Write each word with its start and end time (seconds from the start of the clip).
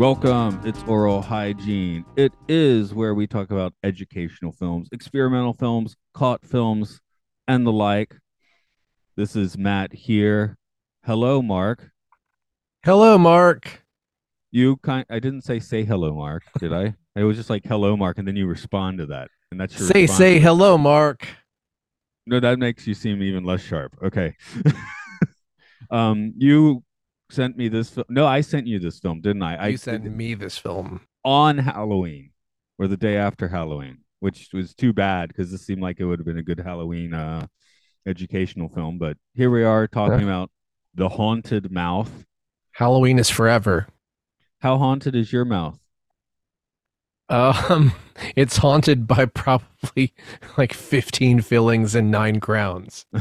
Welcome. 0.00 0.62
It's 0.64 0.82
Oral 0.84 1.20
Hygiene. 1.20 2.06
It 2.16 2.32
is 2.48 2.94
where 2.94 3.14
we 3.14 3.26
talk 3.26 3.50
about 3.50 3.74
educational 3.82 4.50
films, 4.50 4.88
experimental 4.92 5.52
films, 5.52 5.94
caught 6.14 6.42
films, 6.42 7.02
and 7.46 7.66
the 7.66 7.70
like. 7.70 8.16
This 9.16 9.36
is 9.36 9.58
Matt 9.58 9.92
here. 9.92 10.56
Hello, 11.04 11.42
Mark. 11.42 11.90
Hello, 12.82 13.18
Mark. 13.18 13.84
You 14.50 14.78
kind 14.78 15.04
I 15.10 15.18
didn't 15.18 15.42
say 15.42 15.60
say 15.60 15.84
hello, 15.84 16.14
Mark, 16.14 16.44
did 16.58 16.72
I? 16.72 16.94
I 17.14 17.24
was 17.24 17.36
just 17.36 17.50
like 17.50 17.66
hello, 17.66 17.94
Mark, 17.94 18.16
and 18.16 18.26
then 18.26 18.36
you 18.36 18.46
respond 18.46 18.96
to 19.00 19.06
that. 19.08 19.28
And 19.50 19.60
that's 19.60 19.78
your 19.78 19.86
Say 19.86 20.00
response. 20.00 20.18
say 20.18 20.38
hello, 20.38 20.78
Mark. 20.78 21.28
No, 22.26 22.40
that 22.40 22.58
makes 22.58 22.86
you 22.86 22.94
seem 22.94 23.22
even 23.22 23.44
less 23.44 23.60
sharp. 23.60 23.98
Okay. 24.02 24.34
um, 25.90 26.32
you 26.38 26.84
sent 27.32 27.56
me 27.56 27.68
this 27.68 27.90
film. 27.90 28.06
No, 28.08 28.26
I 28.26 28.40
sent 28.40 28.66
you 28.66 28.78
this 28.78 28.98
film, 29.00 29.20
didn't 29.20 29.42
I? 29.42 29.56
I 29.56 29.68
You 29.68 29.76
sent 29.76 30.04
me 30.04 30.34
this 30.34 30.58
film. 30.58 31.00
on 31.24 31.58
Halloween 31.58 32.30
or 32.78 32.88
the 32.88 32.96
day 32.96 33.16
after 33.16 33.48
Halloween, 33.48 33.98
which 34.20 34.48
was 34.52 34.74
too 34.74 34.92
bad 34.92 35.28
because 35.28 35.50
this 35.50 35.66
seemed 35.66 35.82
like 35.82 36.00
it 36.00 36.04
would 36.04 36.18
have 36.18 36.26
been 36.26 36.38
a 36.38 36.42
good 36.42 36.60
Halloween 36.60 37.14
uh, 37.14 37.46
educational 38.06 38.68
film. 38.68 38.98
But 38.98 39.16
here 39.34 39.50
we 39.50 39.64
are 39.64 39.86
talking 39.86 40.22
about 40.22 40.50
The 40.94 41.08
Haunted 41.08 41.70
Mouth. 41.70 42.24
Halloween 42.72 43.18
is 43.18 43.28
forever. 43.30 43.86
How 44.60 44.78
haunted 44.78 45.14
is 45.14 45.32
your 45.32 45.44
mouth? 45.44 45.78
Um, 47.28 47.92
it's 48.36 48.58
haunted 48.58 49.06
by 49.06 49.26
probably 49.26 50.14
like 50.58 50.72
15 50.72 51.40
fillings 51.42 51.94
and 51.94 52.10
nine 52.10 52.40
crowns. 52.40 53.06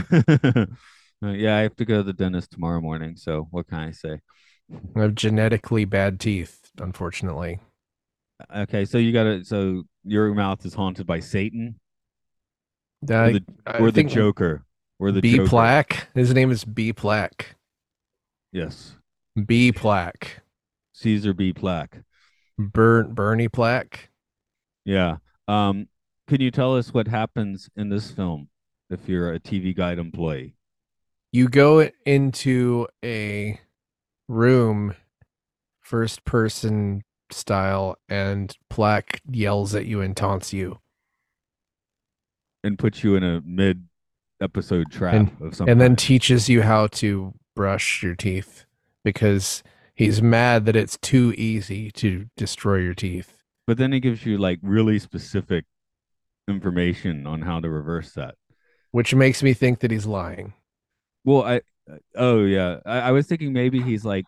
Uh, 1.24 1.30
yeah, 1.30 1.58
I 1.58 1.62
have 1.62 1.76
to 1.78 1.86
go 1.86 1.98
to 1.98 2.04
the 2.04 2.14
dentist 2.14 2.52
tomorrow 2.52 2.80
morning. 2.80 3.16
So 3.18 3.48
what 3.52 3.68
can 3.68 3.80
I 3.80 3.92
say? 3.92 4.20
I 4.96 5.02
have 5.02 5.16
genetically 5.16 5.86
bad 5.86 6.20
teeth, 6.20 6.72
unfortunately. 6.80 7.60
Okay, 8.56 8.86
so 8.86 8.98
you 8.98 9.12
got 9.12 9.24
to. 9.24 9.44
So 9.44 9.84
your 10.04 10.34
mouth 10.34 10.66
is 10.66 10.74
haunted 10.74 11.06
by 11.06 11.20
Satan 11.20 11.76
or 13.10 13.16
I, 13.16 13.32
the, 13.34 13.44
I 13.66 13.78
or 13.80 13.92
the 13.92 14.04
Joker 14.04 14.64
or 14.98 15.12
the 15.12 15.22
B 15.22 15.38
Joker. 15.38 15.50
plaque. 15.50 16.08
His 16.14 16.34
name 16.34 16.52
is 16.52 16.64
B 16.64 16.94
plaque. 16.94 17.56
Yes, 18.52 18.96
B 19.46 19.72
plaque. 19.72 20.42
Caesar 20.94 21.34
B 21.34 21.54
plaque. 21.54 22.04
Burn 22.58 23.14
Bernie 23.14 23.48
plaque. 23.48 24.10
Yeah. 24.86 25.18
Um, 25.48 25.88
can 26.28 26.42
you 26.42 26.52
tell 26.52 26.76
us 26.76 26.94
what 26.94 27.08
happens 27.08 27.70
in 27.76 27.90
this 27.90 28.12
film 28.12 28.50
if 28.90 29.08
you're 29.08 29.34
a 29.34 29.40
TV 29.40 29.76
Guide 29.76 30.00
employee? 30.00 30.56
You 31.32 31.48
go 31.48 31.90
into 32.06 32.88
a 33.04 33.60
room, 34.28 34.96
first 35.80 36.26
person 36.26 37.04
style, 37.32 37.98
and 38.08 38.56
plaque 38.70 39.22
yells 39.30 39.76
at 39.76 39.86
you 39.86 40.02
and 40.02 40.16
taunts 40.16 40.54
you. 40.54 40.80
and 42.62 42.78
puts 42.78 43.06
you 43.06 43.16
in 43.16 43.24
a 43.24 43.40
mid 43.46 43.88
episode 44.42 44.92
trap 44.92 45.14
And- 45.14 45.32
of 45.42 45.56
some 45.56 45.70
and 45.70 45.80
then 45.80 45.96
teaches 45.96 46.50
you 46.50 46.62
how 46.62 46.88
to 46.88 47.34
brush 47.56 48.04
your 48.04 48.16
teeth 48.16 48.66
because 49.06 49.64
he's 49.96 50.22
mad 50.22 50.66
that 50.66 50.76
it's 50.76 50.98
too 50.98 51.34
easy 51.38 51.90
to 51.92 52.26
destroy 52.36 52.80
your 52.80 52.94
teeth. 52.94 53.38
but 53.66 53.78
then 53.78 53.94
he 53.94 54.02
gives 54.02 54.26
you 54.26 54.38
like 54.38 54.60
really 54.62 55.00
specific 55.00 55.64
information 56.50 57.26
on 57.26 57.44
how 57.44 57.62
to 57.62 57.70
reverse 57.70 58.12
that. 58.16 58.36
Which 58.92 59.16
makes 59.16 59.42
me 59.42 59.54
think 59.54 59.80
that 59.80 59.92
he's 59.92 60.06
lying. 60.06 60.54
Well, 61.24 61.44
I 61.44 61.62
oh 62.16 62.44
yeah, 62.46 62.80
I, 62.86 63.00
I 63.00 63.12
was 63.12 63.28
thinking 63.28 63.54
maybe 63.54 63.82
he's 63.82 64.06
like 64.06 64.26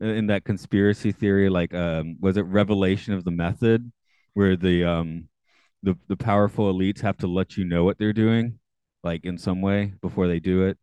in 0.00 0.28
that 0.28 0.44
conspiracy 0.44 1.12
theory, 1.12 1.48
like 1.50 1.74
um, 1.74 2.16
was 2.20 2.36
it 2.36 2.42
Revelation 2.42 3.14
of 3.14 3.24
the 3.24 3.30
Method, 3.30 3.92
where 4.34 4.56
the 4.56 4.84
um 4.84 5.28
the 5.82 5.96
the 6.08 6.16
powerful 6.16 6.72
elites 6.72 7.00
have 7.00 7.18
to 7.18 7.26
let 7.26 7.56
you 7.56 7.64
know 7.64 7.84
what 7.84 7.98
they're 7.98 8.12
doing, 8.12 8.58
like 9.02 9.24
in 9.24 9.38
some 9.38 9.60
way 9.60 9.94
before 10.00 10.26
they 10.26 10.40
do 10.40 10.64
it. 10.64 10.78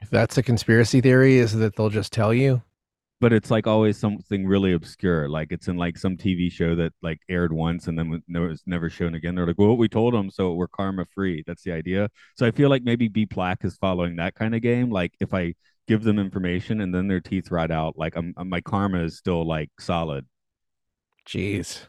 If 0.00 0.10
that's 0.10 0.36
a 0.38 0.42
conspiracy 0.42 1.00
theory, 1.00 1.38
is 1.38 1.54
that 1.54 1.76
they'll 1.76 1.90
just 1.90 2.12
tell 2.12 2.34
you? 2.34 2.62
But 3.20 3.32
it's 3.32 3.50
like 3.50 3.66
always 3.66 3.96
something 3.96 4.46
really 4.46 4.72
obscure. 4.72 5.28
Like 5.28 5.48
it's 5.50 5.68
in 5.68 5.76
like 5.76 5.96
some 5.96 6.16
TV 6.16 6.50
show 6.50 6.74
that 6.74 6.92
like 7.02 7.20
aired 7.28 7.52
once 7.52 7.86
and 7.86 7.98
then 7.98 8.10
was 8.10 8.20
never, 8.28 8.48
was 8.48 8.62
never 8.66 8.90
shown 8.90 9.14
again. 9.14 9.34
They're 9.34 9.46
like, 9.46 9.58
well, 9.58 9.76
we 9.76 9.88
told 9.88 10.14
them, 10.14 10.30
so 10.30 10.52
we're 10.54 10.68
karma 10.68 11.06
free. 11.14 11.42
That's 11.46 11.62
the 11.62 11.72
idea. 11.72 12.10
So 12.36 12.46
I 12.46 12.50
feel 12.50 12.68
like 12.68 12.82
maybe 12.82 13.08
B 13.08 13.26
Plaque 13.26 13.64
is 13.64 13.76
following 13.76 14.16
that 14.16 14.34
kind 14.34 14.54
of 14.54 14.62
game. 14.62 14.90
Like 14.90 15.14
if 15.20 15.32
I 15.32 15.54
give 15.86 16.02
them 16.02 16.18
information 16.18 16.80
and 16.80 16.94
then 16.94 17.08
their 17.08 17.20
teeth 17.20 17.50
rot 17.50 17.70
out, 17.70 17.96
like 17.96 18.16
I'm, 18.16 18.34
my 18.36 18.60
karma 18.60 19.04
is 19.04 19.16
still 19.16 19.46
like 19.46 19.70
solid. 19.78 20.26
Jeez. 21.26 21.86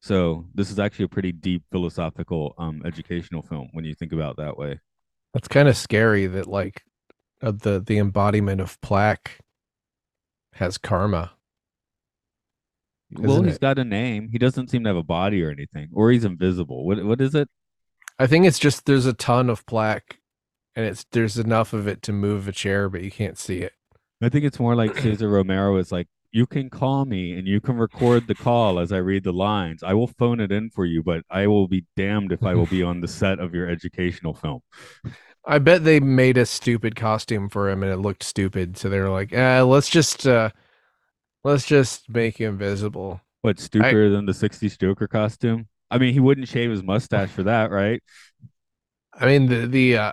So 0.00 0.46
this 0.54 0.70
is 0.70 0.78
actually 0.78 1.06
a 1.06 1.08
pretty 1.08 1.32
deep 1.32 1.62
philosophical, 1.70 2.54
um, 2.58 2.82
educational 2.84 3.42
film 3.42 3.68
when 3.72 3.84
you 3.84 3.94
think 3.94 4.12
about 4.12 4.32
it 4.32 4.36
that 4.38 4.58
way. 4.58 4.80
That's 5.32 5.48
kind 5.48 5.68
of 5.68 5.76
scary 5.76 6.26
that 6.26 6.46
like 6.46 6.82
uh, 7.42 7.52
the 7.52 7.82
the 7.84 7.98
embodiment 7.98 8.60
of 8.60 8.80
plaque 8.80 9.38
has 10.54 10.78
karma. 10.78 11.32
well, 13.12 13.42
he's 13.42 13.56
it? 13.56 13.60
got 13.60 13.78
a 13.78 13.84
name. 13.84 14.28
He 14.30 14.38
doesn't 14.38 14.68
seem 14.68 14.84
to 14.84 14.90
have 14.90 14.96
a 14.96 15.02
body 15.02 15.42
or 15.42 15.50
anything, 15.50 15.90
or 15.92 16.10
he's 16.10 16.24
invisible. 16.24 16.86
What 16.86 17.04
what 17.04 17.20
is 17.20 17.34
it? 17.34 17.48
I 18.18 18.26
think 18.26 18.46
it's 18.46 18.58
just 18.58 18.86
there's 18.86 19.06
a 19.06 19.12
ton 19.12 19.50
of 19.50 19.66
plaque 19.66 20.18
and 20.76 20.84
it's 20.86 21.04
there's 21.12 21.38
enough 21.38 21.72
of 21.72 21.86
it 21.86 22.02
to 22.02 22.12
move 22.12 22.46
a 22.48 22.52
chair 22.52 22.88
but 22.88 23.02
you 23.02 23.10
can't 23.10 23.38
see 23.38 23.58
it. 23.58 23.72
I 24.22 24.28
think 24.28 24.44
it's 24.44 24.60
more 24.60 24.74
like 24.74 24.96
Cesar 24.96 25.28
Romero 25.28 25.76
is 25.76 25.92
like, 25.92 26.08
you 26.32 26.46
can 26.46 26.70
call 26.70 27.04
me 27.04 27.32
and 27.32 27.46
you 27.46 27.60
can 27.60 27.76
record 27.76 28.26
the 28.26 28.34
call 28.34 28.78
as 28.78 28.90
I 28.90 28.96
read 28.98 29.22
the 29.22 29.32
lines. 29.32 29.82
I 29.82 29.94
will 29.94 30.06
phone 30.06 30.40
it 30.40 30.50
in 30.50 30.70
for 30.70 30.86
you, 30.86 31.02
but 31.02 31.24
I 31.30 31.46
will 31.46 31.68
be 31.68 31.84
damned 31.96 32.32
if 32.32 32.42
I 32.42 32.54
will 32.54 32.66
be 32.66 32.82
on 32.82 33.00
the 33.00 33.08
set 33.08 33.38
of 33.38 33.54
your 33.54 33.68
educational 33.68 34.34
film. 34.34 34.60
I 35.46 35.58
bet 35.58 35.84
they 35.84 36.00
made 36.00 36.38
a 36.38 36.46
stupid 36.46 36.96
costume 36.96 37.48
for 37.48 37.68
him 37.68 37.82
and 37.82 37.92
it 37.92 37.98
looked 37.98 38.22
stupid. 38.22 38.76
So 38.76 38.88
they 38.88 39.00
were 39.00 39.10
like, 39.10 39.32
eh, 39.32 39.60
let's 39.60 39.88
just 39.88 40.26
uh 40.26 40.50
let's 41.42 41.66
just 41.66 42.08
make 42.08 42.38
him 42.38 42.56
visible. 42.56 43.20
What, 43.42 43.60
stupider 43.60 44.08
than 44.08 44.24
the 44.24 44.32
60s 44.32 44.78
Joker 44.78 45.06
costume? 45.06 45.68
I 45.90 45.98
mean, 45.98 46.14
he 46.14 46.20
wouldn't 46.20 46.48
shave 46.48 46.70
his 46.70 46.82
mustache 46.82 47.28
for 47.28 47.42
that, 47.42 47.70
right? 47.70 48.02
I 49.12 49.26
mean 49.26 49.46
the 49.46 49.66
the 49.66 49.96
uh 49.98 50.12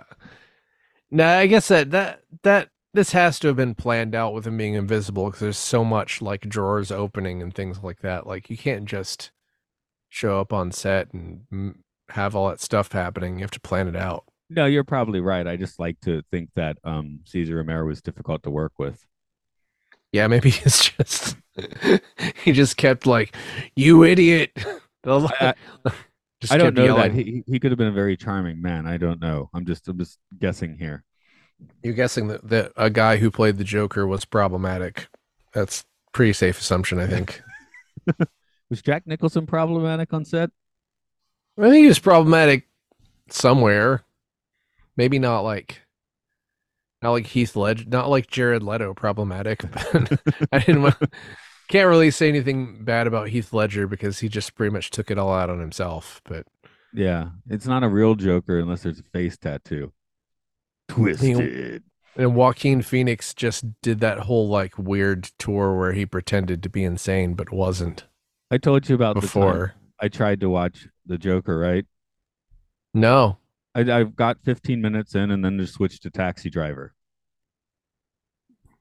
no, 1.10 1.26
I 1.26 1.46
guess 1.46 1.68
that 1.68 1.90
that 1.90 2.20
that 2.42 2.68
this 2.94 3.12
has 3.12 3.38
to 3.40 3.48
have 3.48 3.56
been 3.56 3.74
planned 3.74 4.14
out 4.14 4.34
with 4.34 4.46
him 4.46 4.58
being 4.58 4.74
invisible 4.74 5.26
because 5.26 5.40
there's 5.40 5.58
so 5.58 5.84
much 5.84 6.20
like 6.20 6.42
drawers 6.42 6.90
opening 6.90 7.40
and 7.40 7.54
things 7.54 7.82
like 7.82 8.00
that. 8.00 8.26
Like 8.26 8.50
you 8.50 8.56
can't 8.56 8.84
just 8.84 9.30
show 10.10 10.40
up 10.40 10.52
on 10.52 10.72
set 10.72 11.12
and 11.14 11.76
have 12.10 12.36
all 12.36 12.50
that 12.50 12.60
stuff 12.60 12.92
happening. 12.92 13.36
You 13.36 13.44
have 13.44 13.50
to 13.52 13.60
plan 13.60 13.88
it 13.88 13.96
out. 13.96 14.24
No, 14.54 14.66
you're 14.66 14.84
probably 14.84 15.20
right. 15.20 15.46
I 15.46 15.56
just 15.56 15.78
like 15.78 15.98
to 16.02 16.22
think 16.30 16.50
that 16.56 16.78
um, 16.84 17.20
Cesar 17.24 17.56
Romero 17.56 17.86
was 17.86 18.02
difficult 18.02 18.42
to 18.42 18.50
work 18.50 18.72
with. 18.78 19.04
Yeah, 20.12 20.26
maybe 20.26 20.50
it's 20.64 20.90
just 20.90 21.36
he 22.44 22.52
just 22.52 22.76
kept 22.76 23.06
like, 23.06 23.34
"You 23.76 24.04
idiot!" 24.04 24.50
I- 25.40 25.54
I 26.50 26.56
don't 26.58 26.74
know 26.74 26.96
that. 26.96 27.12
He, 27.14 27.44
he 27.46 27.60
could 27.60 27.70
have 27.70 27.78
been 27.78 27.86
a 27.86 27.92
very 27.92 28.16
charming 28.16 28.60
man. 28.60 28.84
I 28.86 28.96
don't 28.96 29.20
know. 29.20 29.48
I'm 29.54 29.64
just 29.64 29.86
I'm 29.88 29.96
just 29.98 30.18
guessing 30.38 30.76
here. 30.76 31.04
You're 31.84 31.94
guessing 31.94 32.26
that, 32.28 32.48
that 32.48 32.72
a 32.76 32.90
guy 32.90 33.16
who 33.18 33.30
played 33.30 33.58
the 33.58 33.64
Joker 33.64 34.06
was 34.08 34.24
problematic. 34.24 35.06
That's 35.54 35.84
pretty 36.12 36.32
safe 36.32 36.58
assumption, 36.58 36.98
I 36.98 37.06
think. 37.06 37.40
Was 38.70 38.82
Jack 38.82 39.06
Nicholson 39.06 39.46
problematic 39.46 40.12
on 40.12 40.24
set? 40.24 40.50
I 41.56 41.62
think 41.70 41.82
he 41.82 41.86
was 41.86 42.00
problematic 42.00 42.66
somewhere. 43.30 44.02
Maybe 44.96 45.18
not 45.18 45.40
like 45.40 45.82
not 47.02 47.12
like 47.12 47.26
Heath 47.26 47.56
Ledger, 47.56 47.84
not 47.88 48.08
like 48.08 48.28
Jared 48.28 48.62
Leto 48.62 48.94
problematic. 48.94 49.64
I 50.52 50.58
didn't 50.60 50.82
want, 50.82 50.96
can't 51.68 51.88
really 51.88 52.10
say 52.10 52.28
anything 52.28 52.84
bad 52.84 53.06
about 53.06 53.28
Heath 53.28 53.52
Ledger 53.52 53.86
because 53.86 54.20
he 54.20 54.28
just 54.28 54.54
pretty 54.54 54.72
much 54.72 54.90
took 54.90 55.10
it 55.10 55.18
all 55.18 55.32
out 55.32 55.50
on 55.50 55.58
himself. 55.58 56.20
But 56.24 56.46
Yeah, 56.92 57.30
it's 57.48 57.66
not 57.66 57.82
a 57.82 57.88
real 57.88 58.14
Joker 58.14 58.58
unless 58.58 58.82
there's 58.82 59.00
a 59.00 59.04
face 59.04 59.36
tattoo. 59.36 59.92
Twisted. 60.88 61.82
And 62.14 62.36
Joaquin 62.36 62.82
Phoenix 62.82 63.32
just 63.32 63.64
did 63.80 64.00
that 64.00 64.20
whole 64.20 64.48
like 64.48 64.76
weird 64.76 65.24
tour 65.38 65.76
where 65.76 65.92
he 65.92 66.04
pretended 66.04 66.62
to 66.62 66.68
be 66.68 66.84
insane 66.84 67.32
but 67.32 67.50
wasn't 67.50 68.04
I 68.52 68.58
told 68.58 68.86
you 68.86 68.94
about 68.94 69.18
before. 69.18 69.74
I 69.98 70.08
tried 70.08 70.40
to 70.40 70.50
watch 70.50 70.86
the 71.06 71.16
Joker, 71.16 71.58
right? 71.58 71.86
No. 72.92 73.38
I, 73.74 73.80
I 73.80 74.04
got 74.04 74.38
15 74.44 74.80
minutes 74.80 75.14
in 75.14 75.30
and 75.30 75.44
then 75.44 75.58
just 75.58 75.74
switched 75.74 76.02
to 76.04 76.10
Taxi 76.10 76.50
Driver 76.50 76.94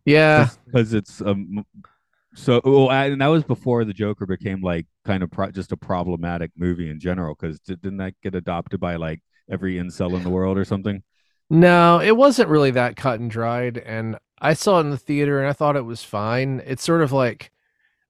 Yeah. 0.05 0.49
because 0.65 0.93
it's 0.93 1.21
um 1.21 1.65
so 2.33 2.61
well, 2.63 2.89
I- 2.89 3.07
and 3.07 3.21
that 3.21 3.27
was 3.27 3.43
before 3.43 3.83
the 3.85 3.93
Joker 3.93 4.25
became 4.25 4.61
like 4.61 4.87
kind 5.05 5.21
of 5.23 5.31
pro- 5.31 5.51
just 5.51 5.71
a 5.73 5.77
problematic 5.77 6.51
movie 6.55 6.89
in 6.89 6.99
general. 6.99 7.35
Because 7.35 7.59
didn't 7.59 7.97
that 7.97 8.13
get 8.23 8.35
adopted 8.35 8.79
by 8.79 8.95
like 8.95 9.21
every 9.49 9.75
incel 9.75 10.15
in 10.15 10.23
the 10.23 10.29
world 10.29 10.57
or 10.57 10.65
something? 10.65 11.03
No, 11.49 11.99
it 11.99 12.15
wasn't 12.15 12.49
really 12.49 12.71
that 12.71 12.95
cut 12.95 13.19
and 13.19 13.29
dried. 13.29 13.77
And 13.77 14.17
I 14.39 14.53
saw 14.53 14.77
it 14.77 14.81
in 14.81 14.89
the 14.91 14.97
theater 14.97 15.39
and 15.39 15.49
I 15.49 15.53
thought 15.53 15.75
it 15.75 15.85
was 15.85 16.03
fine. 16.03 16.61
It's 16.65 16.83
sort 16.83 17.01
of 17.01 17.11
like 17.11 17.51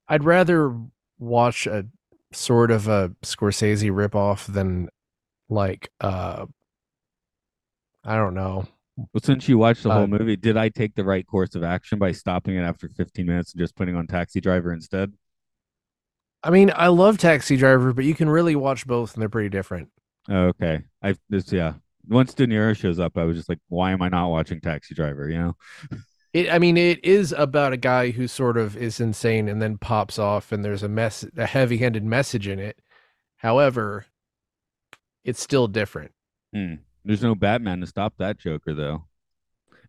I'd 0.08 0.24
rather 0.24 0.78
watch 1.20 1.68
a 1.68 1.86
sort 2.34 2.72
of 2.72 2.88
a 2.88 3.10
Scorsese 3.24 3.92
ripoff 3.92 4.46
than 4.48 4.90
like 5.50 5.92
uh 6.02 6.46
I 8.04 8.16
don't 8.16 8.34
know. 8.34 8.66
Well, 8.98 9.22
since 9.24 9.48
you 9.48 9.58
watched 9.58 9.84
the 9.84 9.92
whole 9.92 10.04
Uh, 10.04 10.08
movie, 10.08 10.36
did 10.36 10.58
I 10.58 10.70
take 10.70 10.96
the 10.96 11.04
right 11.04 11.26
course 11.26 11.56
of 11.56 11.64
action 11.64 11.98
by 11.98 12.12
stopping 12.12 12.56
it 12.56 12.62
after 12.62 12.88
15 12.90 13.26
minutes 13.26 13.54
and 13.54 13.60
just 13.60 13.76
putting 13.76 13.96
on 13.96 14.08
Taxi 14.08 14.42
Driver 14.42 14.74
instead? 14.74 15.14
I 16.44 16.50
mean, 16.50 16.72
I 16.76 16.88
love 16.88 17.18
Taxi 17.18 17.56
Driver, 17.56 17.94
but 17.94 18.06
you 18.06 18.16
can 18.16 18.30
really 18.30 18.56
watch 18.56 18.86
both 18.88 19.14
and 19.14 19.22
they're 19.22 19.30
pretty 19.30 19.50
different. 19.50 19.90
Oh, 20.30 20.48
okay, 20.48 20.82
I 21.02 21.16
this 21.30 21.52
yeah. 21.52 21.74
Once 22.08 22.34
De 22.34 22.46
Niro 22.48 22.76
shows 22.76 23.00
up, 23.00 23.18
I 23.18 23.24
was 23.24 23.38
just 23.38 23.48
like, 23.50 23.60
why 23.70 23.92
am 23.92 24.02
I 24.02 24.10
not 24.10 24.30
watching 24.30 24.60
Taxi 24.60 24.94
Driver? 24.96 25.30
You 25.30 25.38
know? 25.40 25.58
It, 26.34 26.50
I 26.50 26.60
mean, 26.60 26.78
it 26.78 27.04
is 27.04 27.34
about 27.34 27.74
a 27.74 27.78
guy 27.78 28.12
who 28.12 28.26
sort 28.26 28.58
of 28.58 28.78
is 28.78 29.02
insane 29.02 29.50
and 29.50 29.62
then 29.62 29.78
pops 29.78 30.18
off, 30.18 30.54
and 30.54 30.64
there's 30.64 30.82
a 30.82 30.88
mess, 30.88 31.26
a 31.36 31.46
heavy-handed 31.46 32.06
message 32.06 32.48
in 32.48 32.58
it. 32.58 32.80
However, 33.36 34.06
it's 35.26 35.42
still 35.42 35.68
different. 35.68 36.14
Hmm. 36.54 36.76
There's 37.04 37.24
no 37.24 37.36
Batman 37.36 37.80
to 37.82 37.88
stop 37.88 38.14
that 38.18 38.38
Joker 38.40 38.74
though. 38.74 39.06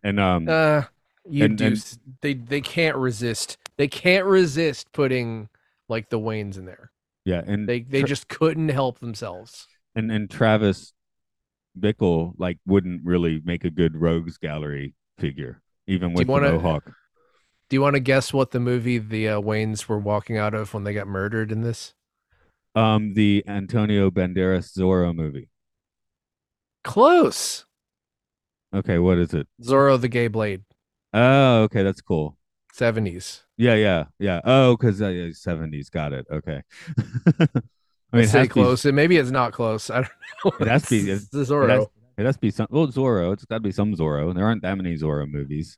And 0.03 0.19
um, 0.19 0.47
Uh, 0.49 0.83
you 1.29 1.45
And- 1.45 1.57
do. 1.57 1.65
and- 1.67 1.97
they 2.21 2.33
they 2.33 2.61
can't 2.61 2.97
resist. 2.97 3.57
They 3.77 3.87
can't 3.87 4.25
resist 4.25 4.91
putting 4.91 5.49
like 5.89 6.09
the 6.09 6.19
Waynes 6.19 6.57
in 6.57 6.65
there. 6.65 6.91
yeah, 7.25 7.41
and 7.45 7.67
They 7.69 7.81
they 7.81 7.99
Tra- 8.01 8.09
just 8.09 8.27
couldn't 8.27 8.69
help 8.69 8.99
themselves. 8.99 9.67
and 9.95 10.11
and 10.11 10.29
Travis 10.29 10.93
Bickle 11.79 12.33
like 12.37 12.57
wouldn't 12.65 13.03
really 13.05 13.41
make 13.43 13.63
a 13.63 13.69
good 13.69 13.95
rogues 13.95 14.37
gallery 14.37 14.93
figure, 15.17 15.61
even 15.87 16.13
with 16.13 16.27
the 16.27 16.31
wanna- 16.31 16.51
mohawk. 16.53 16.91
Do 17.69 17.75
you 17.77 17.81
want 17.81 17.95
to 17.95 17.99
guess 18.01 18.31
what 18.33 18.51
the 18.51 18.59
movie 18.59 18.99
the 18.99 19.27
uh, 19.29 19.41
Waynes 19.41 19.87
were 19.87 19.97
walking 19.97 20.37
out 20.37 20.53
of 20.53 20.73
when 20.73 20.83
they 20.83 20.93
got 20.93 21.07
murdered 21.07 21.51
in 21.51 21.61
this? 21.61 21.95
Um, 22.75 23.13
the 23.13 23.43
Antonio 23.47 24.11
Banderas 24.11 24.77
Zorro 24.77 25.15
movie. 25.15 25.49
Close. 26.83 27.65
Okay, 28.75 28.97
what 28.99 29.17
is 29.17 29.33
it? 29.33 29.47
Zorro 29.61 29.99
the 29.99 30.07
Gay 30.07 30.27
Blade, 30.27 30.63
Oh, 31.13 31.63
okay, 31.63 31.83
that's 31.83 32.01
cool. 32.01 32.37
seventies. 32.71 33.43
Yeah, 33.57 33.75
yeah, 33.75 34.05
yeah. 34.19 34.41
Oh, 34.43 34.75
because 34.75 35.01
uh, 35.01 35.29
seventies. 35.33 35.89
Got 35.89 36.13
it. 36.13 36.25
Okay. 36.31 36.61
I 38.11 38.17
mean, 38.17 38.25
it 38.25 38.29
say 38.29 38.41
to 38.43 38.47
be, 38.47 38.49
close. 38.49 38.85
and 38.85 38.95
maybe 38.95 39.17
it's 39.17 39.31
not 39.31 39.53
close. 39.53 39.89
I 39.89 40.01
don't 40.01 40.09
know. 40.45 40.51
It 40.59 40.67
has 40.67 40.83
to 40.87 40.89
be- 41.03 41.11
It's 41.11 41.27
the 41.29 41.41
it 41.41 41.47
Zorro. 41.47 41.69
has, 41.69 41.85
it 42.17 42.25
has 42.25 42.35
to 42.35 42.41
be 42.41 42.51
some. 42.51 42.67
Well, 42.69 42.87
Zorro. 42.87 43.31
It's 43.33 43.45
got 43.45 43.55
to 43.57 43.61
be 43.61 43.71
some 43.71 43.93
Zorro. 43.95 44.33
There 44.33 44.43
aren't 44.45 44.63
that 44.63 44.75
many 44.75 44.95
Zorro 44.97 45.29
movies. 45.29 45.77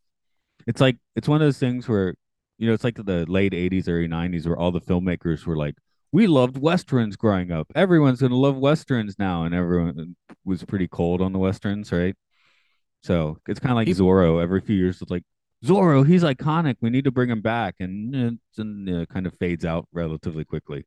It's 0.67 0.79
like 0.81 0.97
it's 1.15 1.27
one 1.27 1.41
of 1.41 1.45
those 1.45 1.59
things 1.59 1.87
where 1.87 2.15
you 2.57 2.67
know 2.67 2.73
it's 2.73 2.83
like 2.85 2.95
the 2.95 3.25
late 3.29 3.51
'80s, 3.51 3.89
early 3.89 4.07
'90s, 4.07 4.47
where 4.47 4.57
all 4.57 4.71
the 4.71 4.81
filmmakers 4.81 5.45
were 5.45 5.57
like, 5.57 5.75
"We 6.11 6.27
loved 6.27 6.57
westerns 6.57 7.15
growing 7.15 7.51
up. 7.51 7.71
Everyone's 7.75 8.21
gonna 8.21 8.35
love 8.35 8.57
westerns 8.57 9.17
now," 9.19 9.43
and 9.43 9.53
everyone 9.53 10.15
was 10.43 10.63
pretty 10.63 10.87
cold 10.87 11.21
on 11.21 11.33
the 11.33 11.39
westerns, 11.39 11.91
right? 11.91 12.15
So 13.03 13.37
it's 13.47 13.59
kind 13.59 13.71
of 13.71 13.75
like 13.75 13.87
Peop- 13.87 13.97
Zorro. 13.97 14.41
Every 14.41 14.61
few 14.61 14.75
years, 14.75 15.01
it's 15.01 15.11
like 15.11 15.23
Zorro. 15.63 16.05
He's 16.07 16.23
iconic. 16.23 16.77
We 16.81 16.89
need 16.89 17.05
to 17.05 17.11
bring 17.11 17.29
him 17.29 17.41
back, 17.41 17.75
and 17.79 18.15
it 18.15 18.33
and, 18.57 18.89
uh, 18.89 19.05
kind 19.07 19.27
of 19.27 19.33
fades 19.37 19.65
out 19.65 19.87
relatively 19.91 20.45
quickly. 20.45 20.85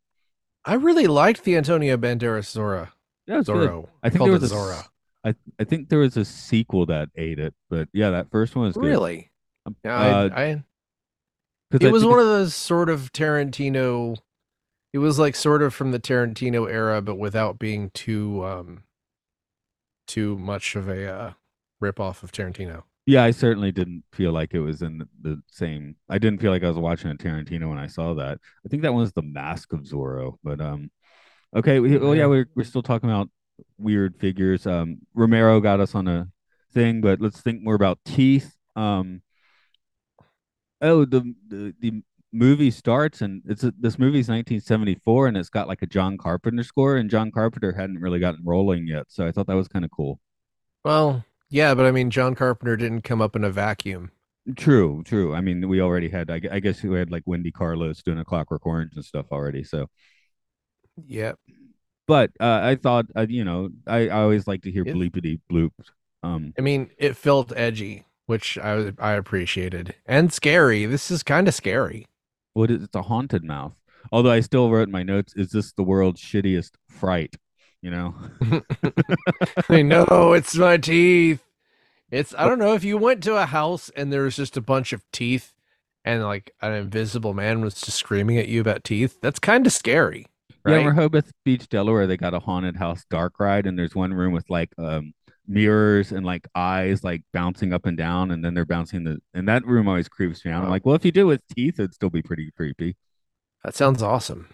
I 0.64 0.74
really 0.74 1.06
liked 1.06 1.44
the 1.44 1.56
Antonio 1.56 1.96
Banderas 1.96 2.54
Zorro. 2.54 2.88
Yeah, 3.26 3.38
it's 3.40 3.48
good. 3.48 3.70
Zorro. 3.70 3.88
I 4.02 4.10
think 4.10 4.18
Called 4.18 4.30
there 4.30 4.36
it 4.36 4.40
was 4.40 4.52
a 4.52 4.54
Zorro. 4.54 4.84
I 5.24 5.34
I 5.58 5.64
think 5.64 5.88
there 5.88 5.98
was 6.00 6.16
a 6.16 6.24
sequel 6.24 6.86
that 6.86 7.08
ate 7.16 7.38
it, 7.38 7.54
but 7.68 7.88
yeah, 7.92 8.10
that 8.10 8.30
first 8.30 8.56
one 8.56 8.66
was 8.66 8.74
good. 8.74 8.84
Really? 8.86 9.30
Um, 9.66 9.76
Yeah, 9.84 9.96
uh, 9.96 10.28
I, 10.32 10.42
I 10.42 10.64
it 11.70 11.84
I 11.84 11.90
was 11.90 12.04
one 12.04 12.18
of 12.18 12.26
those 12.26 12.54
sort 12.54 12.88
of 12.88 13.12
Tarantino. 13.12 14.16
It 14.92 14.98
was 14.98 15.18
like 15.18 15.34
sort 15.36 15.62
of 15.62 15.74
from 15.74 15.90
the 15.92 16.00
Tarantino 16.00 16.70
era, 16.70 17.02
but 17.02 17.16
without 17.16 17.58
being 17.58 17.90
too 17.90 18.44
um 18.44 18.84
too 20.06 20.38
much 20.38 20.74
of 20.74 20.88
a 20.88 21.06
uh, 21.06 21.32
rip 21.80 22.00
off 22.00 22.22
of 22.22 22.32
Tarantino. 22.32 22.84
Yeah, 23.06 23.24
I 23.24 23.30
certainly 23.30 23.72
didn't 23.72 24.04
feel 24.12 24.32
like 24.32 24.52
it 24.52 24.60
was 24.60 24.82
in 24.82 25.06
the, 25.22 25.42
same. 25.50 25.96
I 26.10 26.18
didn't 26.18 26.40
feel 26.40 26.50
like 26.50 26.62
I 26.62 26.68
was 26.68 26.76
watching 26.76 27.10
a 27.10 27.14
Tarantino 27.14 27.68
when 27.68 27.78
I 27.78 27.86
saw 27.86 28.14
that. 28.14 28.38
I 28.64 28.68
think 28.68 28.82
that 28.82 28.92
one 28.92 29.00
was 29.02 29.12
the 29.12 29.22
Mask 29.22 29.72
of 29.72 29.80
Zorro. 29.80 30.36
But 30.44 30.60
um, 30.60 30.90
okay. 31.56 31.80
We, 31.80 31.96
well, 31.98 32.14
yeah, 32.14 32.22
Yeah. 32.22 32.26
we're 32.26 32.48
we're 32.54 32.64
still 32.64 32.82
talking 32.82 33.08
about 33.08 33.30
weird 33.78 34.16
figures. 34.18 34.66
Um, 34.66 34.98
Romero 35.14 35.60
got 35.60 35.80
us 35.80 35.94
on 35.94 36.06
a 36.08 36.28
thing, 36.72 37.00
but 37.00 37.20
let's 37.20 37.40
think 37.40 37.62
more 37.62 37.74
about 37.74 37.98
teeth. 38.04 38.56
Um, 38.76 39.22
oh, 40.80 41.04
the 41.04 41.34
the, 41.48 41.74
the 41.80 42.02
movie 42.32 42.70
starts 42.70 43.22
and 43.22 43.42
it's 43.46 43.64
a, 43.64 43.72
this 43.78 43.98
movie's 43.98 44.28
1974 44.28 45.28
and 45.28 45.36
it's 45.36 45.48
got 45.48 45.68
like 45.68 45.82
a 45.82 45.86
John 45.86 46.18
Carpenter 46.18 46.62
score 46.62 46.96
and 46.96 47.08
John 47.10 47.30
Carpenter 47.30 47.72
hadn't 47.72 48.00
really 48.00 48.18
gotten 48.20 48.44
rolling 48.44 48.86
yet, 48.86 49.06
so 49.08 49.26
I 49.26 49.32
thought 49.32 49.46
that 49.46 49.56
was 49.56 49.68
kind 49.68 49.84
of 49.84 49.90
cool. 49.90 50.20
Well, 50.84 51.24
yeah, 51.50 51.74
but 51.74 51.86
I 51.86 51.90
mean, 51.90 52.10
John 52.10 52.34
Carpenter 52.34 52.76
didn't 52.76 53.02
come 53.02 53.20
up 53.22 53.34
in 53.34 53.44
a 53.44 53.50
vacuum. 53.50 54.10
True, 54.56 55.02
true. 55.04 55.34
I 55.34 55.40
mean, 55.42 55.68
we 55.68 55.80
already 55.80 56.08
had. 56.08 56.30
I, 56.30 56.40
I 56.50 56.60
guess 56.60 56.82
we 56.82 56.98
had 56.98 57.10
like 57.10 57.22
Wendy 57.26 57.50
Carlos 57.50 58.02
doing 58.02 58.18
a 58.18 58.24
Clockwork 58.24 58.64
Orange 58.66 58.92
and 58.94 59.04
stuff 59.04 59.26
already. 59.30 59.62
So, 59.64 59.88
Yeah, 61.06 61.32
but 62.06 62.30
uh, 62.40 62.60
I 62.62 62.76
thought, 62.76 63.06
uh, 63.16 63.26
you 63.28 63.44
know, 63.44 63.68
I, 63.86 64.08
I 64.08 64.22
always 64.22 64.46
like 64.46 64.62
to 64.62 64.70
hear 64.70 64.84
It- 64.86 64.94
bleepity 64.94 65.40
bloop. 65.50 65.70
Um, 66.22 66.52
I 66.58 66.62
mean, 66.62 66.90
it 66.98 67.16
felt 67.16 67.52
edgy, 67.56 68.06
which 68.26 68.58
I 68.58 68.92
I 68.98 69.12
appreciated, 69.12 69.94
and 70.06 70.32
scary. 70.32 70.84
This 70.86 71.10
is 71.10 71.22
kind 71.22 71.46
of 71.46 71.54
scary. 71.54 72.06
What 72.54 72.70
is 72.70 72.82
it's 72.82 72.94
a 72.94 73.02
haunted 73.02 73.44
mouth? 73.44 73.80
Although 74.12 74.30
I 74.30 74.40
still 74.40 74.70
wrote 74.70 74.88
in 74.88 74.92
my 74.92 75.02
notes, 75.02 75.34
is 75.36 75.50
this 75.50 75.72
the 75.72 75.82
world's 75.82 76.20
shittiest 76.20 76.72
fright? 76.88 77.36
You 77.82 77.90
know, 77.90 78.14
I 79.68 79.82
know 79.82 80.32
it's 80.32 80.56
my 80.56 80.76
teeth. 80.78 81.42
It's 82.10 82.34
I 82.36 82.48
don't 82.48 82.58
know 82.58 82.74
if 82.74 82.84
you 82.84 82.96
went 82.96 83.22
to 83.24 83.36
a 83.36 83.46
house 83.46 83.90
and 83.94 84.12
there 84.12 84.22
was 84.22 84.36
just 84.36 84.56
a 84.56 84.62
bunch 84.62 84.92
of 84.92 85.04
teeth 85.12 85.54
and 86.04 86.24
like 86.24 86.52
an 86.62 86.72
invisible 86.72 87.34
man 87.34 87.60
was 87.60 87.80
just 87.80 87.98
screaming 87.98 88.38
at 88.38 88.48
you 88.48 88.60
about 88.60 88.82
teeth. 88.82 89.18
That's 89.20 89.38
kind 89.38 89.66
of 89.66 89.72
scary, 89.72 90.26
yeah. 90.66 90.76
right? 90.76 90.86
Rehoboth 90.86 91.32
Beach, 91.44 91.68
Delaware, 91.68 92.06
they 92.06 92.16
got 92.16 92.34
a 92.34 92.40
haunted 92.40 92.76
house 92.76 93.04
dark 93.10 93.38
ride, 93.38 93.66
and 93.66 93.78
there's 93.78 93.94
one 93.94 94.14
room 94.14 94.32
with 94.32 94.48
like 94.50 94.72
um 94.78 95.12
mirrors 95.48 96.12
and 96.12 96.24
like 96.24 96.46
eyes 96.54 97.02
like 97.02 97.22
bouncing 97.32 97.72
up 97.72 97.86
and 97.86 97.96
down, 97.96 98.30
and 98.30 98.44
then 98.44 98.54
they're 98.54 98.66
bouncing 98.66 99.04
the. 99.04 99.18
And 99.34 99.48
that 99.48 99.66
room 99.66 99.88
always 99.88 100.08
creeps 100.08 100.44
me 100.44 100.52
out. 100.52 100.64
I'm 100.64 100.70
like, 100.70 100.86
well, 100.86 100.94
if 100.94 101.04
you 101.04 101.12
do 101.12 101.22
it 101.22 101.24
with 101.24 101.48
teeth, 101.56 101.80
it'd 101.80 101.94
still 101.94 102.10
be 102.10 102.22
pretty 102.22 102.50
creepy. 102.56 102.96
that 103.64 103.74
sounds 103.74 104.02
awesome. 104.02 104.48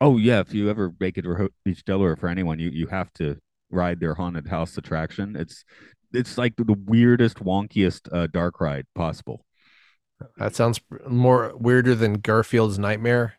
Oh 0.00 0.18
yeah, 0.18 0.40
if 0.40 0.52
you 0.52 0.68
ever 0.68 0.92
make 1.00 1.16
it 1.16 1.22
to 1.22 1.50
Beach, 1.64 1.84
Delaware, 1.84 2.16
for 2.16 2.28
anyone, 2.28 2.58
you 2.58 2.68
you 2.70 2.88
have 2.88 3.12
to 3.14 3.38
ride 3.70 4.00
their 4.00 4.14
haunted 4.14 4.48
house 4.48 4.76
attraction. 4.76 5.36
It's 5.36 5.64
it's 6.12 6.38
like 6.38 6.54
the 6.56 6.76
weirdest, 6.86 7.38
wonkiest 7.38 8.08
uh, 8.12 8.26
dark 8.26 8.60
ride 8.60 8.86
possible. 8.94 9.44
That 10.36 10.54
sounds 10.54 10.80
more 11.08 11.52
weirder 11.56 11.94
than 11.94 12.20
Garfield's 12.20 12.78
Nightmare. 12.78 13.34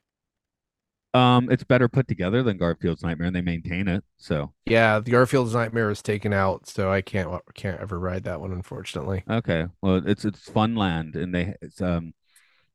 Um, 1.16 1.50
it's 1.50 1.64
better 1.64 1.88
put 1.88 2.08
together 2.08 2.44
than 2.44 2.58
Garfield's 2.58 3.04
Nightmare, 3.04 3.28
and 3.28 3.36
they 3.36 3.42
maintain 3.42 3.88
it. 3.88 4.04
So 4.18 4.54
Yeah, 4.66 5.00
the 5.00 5.12
Garfield's 5.12 5.54
Nightmare 5.54 5.90
is 5.90 6.02
taken 6.02 6.34
out, 6.34 6.68
so 6.68 6.92
I 6.92 7.02
can't 7.02 7.30
can't 7.54 7.80
ever 7.80 8.00
ride 8.00 8.24
that 8.24 8.42
one, 8.42 8.52
unfortunately. 8.52 9.24
okay, 9.30 9.68
well, 9.82 10.02
it's 10.06 10.26
it's 10.26 10.50
fun 10.50 10.76
land, 10.76 11.16
and 11.16 11.34
they 11.34 11.56
it's 11.62 11.82
um 11.82 12.14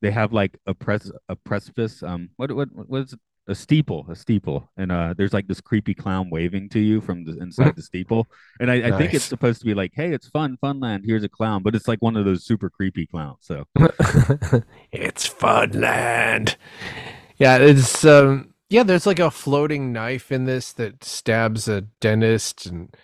they 0.00 0.10
have 0.10 0.32
like 0.32 0.58
a 0.66 0.74
press 0.74 1.10
a 1.28 1.36
precipice. 1.36 2.02
Um, 2.02 2.30
what 2.36 2.52
what 2.52 2.68
what 2.72 3.02
is 3.02 3.12
it? 3.12 3.20
A 3.48 3.54
steeple, 3.54 4.06
a 4.08 4.14
steeple, 4.14 4.70
and 4.76 4.92
uh, 4.92 5.14
there's 5.16 5.32
like 5.32 5.48
this 5.48 5.60
creepy 5.60 5.92
clown 5.92 6.30
waving 6.30 6.68
to 6.68 6.78
you 6.78 7.00
from 7.00 7.24
the 7.24 7.36
inside 7.40 7.74
the 7.74 7.82
steeple, 7.90 8.28
and 8.60 8.70
I, 8.70 8.88
I 8.88 8.92
think 8.92 9.12
it's 9.12 9.24
supposed 9.24 9.58
to 9.60 9.66
be 9.66 9.74
like, 9.74 9.90
hey, 9.94 10.12
it's 10.12 10.28
fun, 10.28 10.56
Funland. 10.62 11.00
Here's 11.04 11.24
a 11.24 11.28
clown, 11.28 11.62
but 11.64 11.74
it's 11.74 11.88
like 11.88 12.00
one 12.00 12.16
of 12.16 12.24
those 12.24 12.44
super 12.44 12.70
creepy 12.70 13.06
clowns. 13.06 13.38
So 13.40 13.64
it's 14.92 15.28
Funland. 15.28 16.54
Yeah, 17.40 17.56
it's 17.56 18.04
um 18.04 18.54
yeah, 18.68 18.84
there's 18.84 19.06
like 19.06 19.18
a 19.18 19.30
floating 19.30 19.92
knife 19.92 20.30
in 20.30 20.44
this 20.44 20.72
that 20.74 21.02
stabs 21.02 21.66
a 21.68 21.82
dentist 22.00 22.66
and 22.66 22.94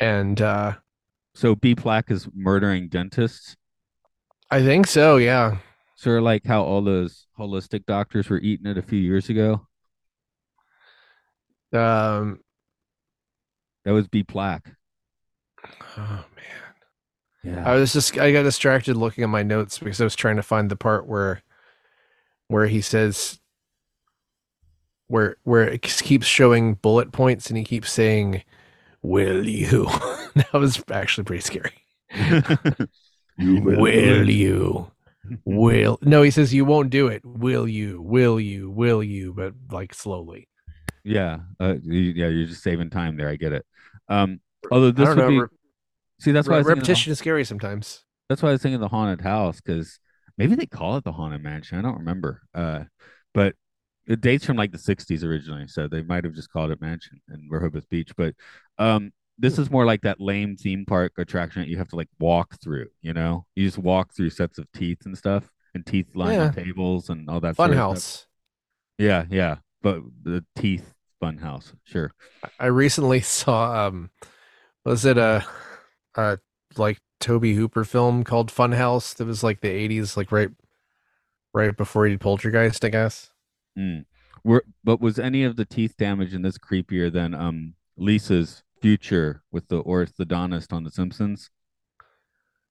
and 0.00 0.40
uh 0.42 0.74
So 1.34 1.54
B 1.56 1.74
plaque 1.74 2.10
is 2.10 2.28
murdering 2.34 2.88
dentists. 2.88 3.56
I 4.50 4.62
think 4.62 4.86
so. 4.86 5.16
Yeah. 5.16 5.58
Sort 5.96 6.18
of 6.18 6.24
like 6.24 6.44
how 6.44 6.62
all 6.64 6.82
those 6.82 7.26
holistic 7.38 7.86
doctors 7.86 8.28
were 8.28 8.38
eating 8.40 8.66
it 8.66 8.78
a 8.78 8.82
few 8.82 8.98
years 8.98 9.28
ago. 9.30 9.66
Um. 11.72 12.40
That 13.84 13.92
was 13.92 14.08
B 14.08 14.22
plaque. 14.24 14.74
Oh 15.96 16.24
man. 16.36 16.74
Yeah. 17.42 17.68
I 17.68 17.74
was 17.74 17.92
just 17.92 18.18
I 18.18 18.32
got 18.32 18.42
distracted 18.44 18.96
looking 18.96 19.24
at 19.24 19.30
my 19.30 19.42
notes 19.42 19.78
because 19.78 20.00
I 20.00 20.04
was 20.04 20.16
trying 20.16 20.36
to 20.36 20.42
find 20.42 20.70
the 20.70 20.76
part 20.76 21.06
where 21.06 21.42
where 22.48 22.66
he 22.66 22.80
says 22.80 23.40
where 25.12 25.36
where 25.44 25.62
it 25.68 25.82
keeps 25.82 26.26
showing 26.26 26.74
bullet 26.74 27.12
points 27.12 27.48
and 27.48 27.56
he 27.58 27.64
keeps 27.64 27.92
saying 27.92 28.42
will 29.02 29.46
you 29.46 29.84
that 30.34 30.52
was 30.54 30.82
actually 30.90 31.24
pretty 31.24 31.42
scary 31.42 31.72
will 33.38 34.28
you 34.28 34.90
will 35.44 35.98
no 36.02 36.22
he 36.22 36.30
says 36.30 36.52
you 36.52 36.64
won't 36.64 36.90
do 36.90 37.06
it 37.08 37.22
will 37.24 37.68
you 37.68 38.00
will 38.02 38.40
you 38.40 38.70
will 38.70 39.02
you 39.02 39.32
but 39.32 39.54
like 39.70 39.94
slowly 39.94 40.48
Yeah. 41.04 41.40
Uh, 41.60 41.74
you- 41.82 42.12
yeah. 42.14 42.28
You're 42.28 42.46
just 42.46 42.62
saving 42.62 42.90
time 42.90 43.16
there. 43.16 43.28
I 43.28 43.34
get 43.36 43.52
it. 43.52 43.66
Um. 44.08 44.40
Although 44.70 44.92
this 44.92 45.08
would 45.08 45.18
know 45.18 45.28
be 45.28 45.40
re- 45.40 45.46
see 46.20 46.30
that's 46.32 46.46
why 46.48 46.54
re- 46.54 46.58
was 46.60 46.66
thinking 46.66 46.76
the- 46.76 46.80
repetition 46.80 47.12
is 47.12 47.18
scary 47.18 47.44
sometimes 47.44 48.04
that's 48.28 48.40
why 48.42 48.50
I 48.50 48.52
was 48.52 48.62
thinking 48.62 48.80
the 48.80 48.88
haunted 48.88 49.20
house 49.20 49.60
because 49.60 49.98
maybe 50.38 50.54
they 50.54 50.66
call 50.66 50.96
it 50.96 51.04
the 51.04 51.12
haunted 51.12 51.42
mansion. 51.42 51.78
I 51.78 51.82
don't 51.82 51.98
remember. 51.98 52.42
Uh, 52.54 52.84
but 53.34 53.54
it 54.06 54.20
dates 54.20 54.44
from 54.44 54.56
like 54.56 54.72
the 54.72 54.78
'60s 54.78 55.24
originally, 55.24 55.68
so 55.68 55.88
they 55.88 56.02
might 56.02 56.24
have 56.24 56.34
just 56.34 56.50
called 56.50 56.70
it 56.70 56.80
mansion 56.80 57.20
in 57.32 57.48
Rehoboth 57.48 57.88
Beach. 57.88 58.14
But 58.16 58.34
um, 58.78 59.12
this 59.38 59.58
is 59.58 59.70
more 59.70 59.84
like 59.84 60.02
that 60.02 60.20
lame 60.20 60.56
theme 60.56 60.84
park 60.86 61.12
attraction 61.18 61.62
that 61.62 61.68
you 61.68 61.78
have 61.78 61.88
to 61.88 61.96
like 61.96 62.08
walk 62.18 62.60
through. 62.62 62.88
You 63.00 63.12
know, 63.12 63.46
you 63.54 63.66
just 63.66 63.78
walk 63.78 64.14
through 64.14 64.30
sets 64.30 64.58
of 64.58 64.66
teeth 64.72 65.04
and 65.04 65.16
stuff, 65.16 65.50
and 65.74 65.86
teeth 65.86 66.08
lying 66.14 66.40
on 66.40 66.54
tables 66.54 67.10
and 67.10 67.28
all 67.28 67.40
that. 67.40 67.56
fun 67.56 67.72
sort 67.74 67.78
of 67.78 67.98
stuff. 67.98 68.26
Yeah, 68.98 69.24
yeah. 69.30 69.56
But 69.82 70.02
the 70.22 70.44
teeth 70.56 70.94
fun 71.20 71.38
house, 71.38 71.72
sure. 71.84 72.12
I 72.58 72.66
recently 72.66 73.20
saw 73.22 73.86
um 73.86 74.10
was 74.84 75.04
it 75.04 75.18
a 75.18 75.44
a 76.14 76.38
like 76.76 76.98
Tobe 77.20 77.44
Hooper 77.44 77.84
film 77.84 78.24
called 78.24 78.50
Funhouse 78.52 79.14
that 79.14 79.26
was 79.26 79.42
like 79.42 79.60
the 79.60 79.68
80s 79.68 80.16
like 80.16 80.32
right 80.32 80.50
right 81.54 81.76
before 81.76 82.04
he 82.06 82.12
did 82.12 82.20
Poltergeist 82.20 82.84
I 82.84 82.88
guess. 82.88 83.31
Mm. 83.78 84.04
Were 84.44 84.64
but 84.84 85.00
was 85.00 85.18
any 85.18 85.44
of 85.44 85.56
the 85.56 85.64
teeth 85.64 85.96
damage 85.96 86.34
in 86.34 86.42
this 86.42 86.58
creepier 86.58 87.12
than 87.12 87.34
um 87.34 87.74
Lisa's 87.96 88.62
future 88.80 89.42
with 89.52 89.68
the 89.68 89.82
orthodontist 89.82 90.72
on 90.72 90.84
The 90.84 90.90
Simpsons? 90.90 91.50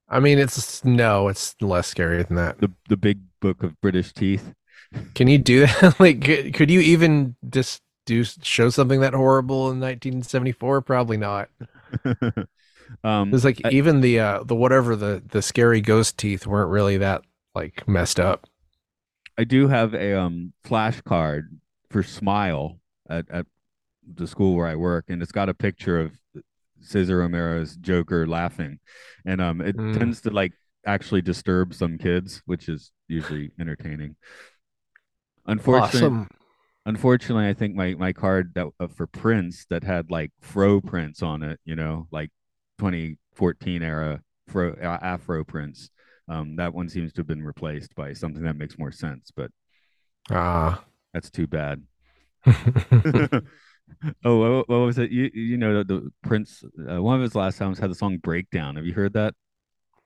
I 0.09 0.19
mean 0.19 0.37
it's 0.39 0.83
no, 0.83 1.27
it's 1.29 1.55
less 1.61 1.87
scary 1.87 2.23
than 2.23 2.35
that. 2.35 2.59
The 2.59 2.71
the 2.89 2.97
big 2.97 3.19
book 3.39 3.63
of 3.63 3.79
British 3.81 4.13
teeth. 4.13 4.53
Can 5.15 5.27
you 5.27 5.37
do 5.37 5.61
that? 5.65 5.95
like 5.99 6.21
could, 6.23 6.53
could 6.53 6.69
you 6.69 6.81
even 6.81 7.35
just 7.49 7.81
do 8.05 8.23
show 8.23 8.69
something 8.69 8.99
that 9.01 9.13
horrible 9.13 9.71
in 9.71 9.79
1974? 9.79 10.81
Probably 10.81 11.17
not. 11.17 11.49
um 13.03 13.33
It's 13.33 13.45
like 13.45 13.61
I- 13.63 13.69
even 13.69 14.01
the 14.01 14.19
uh 14.19 14.43
the 14.43 14.55
whatever 14.55 14.95
the 14.97 15.23
the 15.29 15.41
scary 15.41 15.79
ghost 15.81 16.17
teeth 16.17 16.45
weren't 16.45 16.69
really 16.69 16.97
that 16.97 17.23
like 17.55 17.87
messed 17.87 18.19
up. 18.19 18.47
I 19.37 19.43
do 19.43 19.67
have 19.67 19.93
a 19.93 20.13
um 20.19 20.53
flashcard 20.65 21.43
for 21.89 22.03
Smile 22.03 22.79
at, 23.09 23.25
at 23.29 23.45
the 24.15 24.27
school 24.27 24.55
where 24.55 24.67
I 24.67 24.75
work, 24.75 25.05
and 25.09 25.21
it's 25.21 25.31
got 25.31 25.49
a 25.49 25.53
picture 25.53 25.99
of 25.99 26.13
Cesar 26.81 27.19
Romero's 27.19 27.77
Joker 27.77 28.27
laughing, 28.27 28.79
and 29.25 29.41
um 29.41 29.61
it 29.61 29.77
Mm. 29.77 29.93
tends 29.93 30.21
to 30.21 30.31
like 30.31 30.53
actually 30.85 31.21
disturb 31.21 31.73
some 31.73 31.97
kids, 31.97 32.41
which 32.45 32.69
is 32.69 32.91
usually 33.07 33.51
entertaining. 33.59 34.15
Unfortunately, 35.45 36.11
Awesome. 36.11 36.27
unfortunately, 36.85 37.47
I 37.47 37.53
think 37.53 37.75
my 37.75 37.95
my 37.95 38.13
card 38.13 38.53
that 38.55 38.67
uh, 38.79 38.87
for 38.87 39.07
Prince 39.07 39.65
that 39.69 39.83
had 39.83 40.11
like 40.11 40.31
fro 40.41 40.81
prints 40.81 41.23
on 41.23 41.43
it, 41.43 41.59
you 41.65 41.75
know, 41.75 42.07
like 42.11 42.31
2014 42.79 43.83
era 43.83 44.21
fro 44.47 44.73
uh, 44.73 44.99
Afro 45.01 45.43
Prince. 45.45 45.89
Um, 46.27 46.55
that 46.57 46.73
one 46.73 46.87
seems 46.89 47.11
to 47.13 47.19
have 47.21 47.27
been 47.27 47.43
replaced 47.43 47.95
by 47.95 48.13
something 48.13 48.43
that 48.43 48.55
makes 48.57 48.77
more 48.77 48.91
sense, 48.91 49.31
but 49.35 49.51
Ah. 50.29 50.83
that's 51.13 51.29
too 51.31 51.47
bad. 51.47 51.83
oh, 54.23 54.63
what, 54.67 54.67
was 54.69 54.97
it? 54.97 55.11
You 55.11 55.29
you 55.33 55.57
know 55.57 55.83
the, 55.83 55.83
the 55.83 56.11
Prince. 56.23 56.63
Uh, 56.89 57.01
one 57.01 57.15
of 57.15 57.21
his 57.21 57.35
last 57.35 57.59
albums 57.61 57.79
had 57.79 57.91
the 57.91 57.95
song 57.95 58.17
"Breakdown." 58.17 58.75
Have 58.75 58.85
you 58.85 58.93
heard 58.93 59.13
that? 59.13 59.33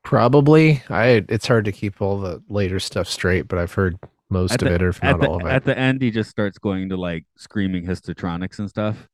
Probably. 0.04 0.82
I 0.90 1.24
it's 1.30 1.48
hard 1.48 1.66
to 1.66 1.72
keep 1.72 2.02
all 2.02 2.20
the 2.20 2.42
later 2.50 2.80
stuff 2.80 3.08
straight, 3.08 3.48
but 3.48 3.60
I've 3.60 3.74
heard 3.74 3.98
most 4.30 4.54
At 4.54 4.62
of 4.64 4.70
the- 4.70 4.76
it, 4.76 4.82
or 4.84 4.90
if 4.90 5.04
not 5.04 5.20
the 5.20 5.28
all 5.28 5.42
of 5.42 5.46
it. 5.48 5.52
at 5.52 5.64
the 5.66 5.78
end, 5.78 6.02
he 6.02 6.12
just 6.12 6.30
starts 6.30 6.58
going 6.58 6.90
to 6.90 6.98
like 6.98 7.26
screaming 7.38 7.86
histotronics 7.86 8.60
and 8.60 8.70
stuff. 8.70 9.08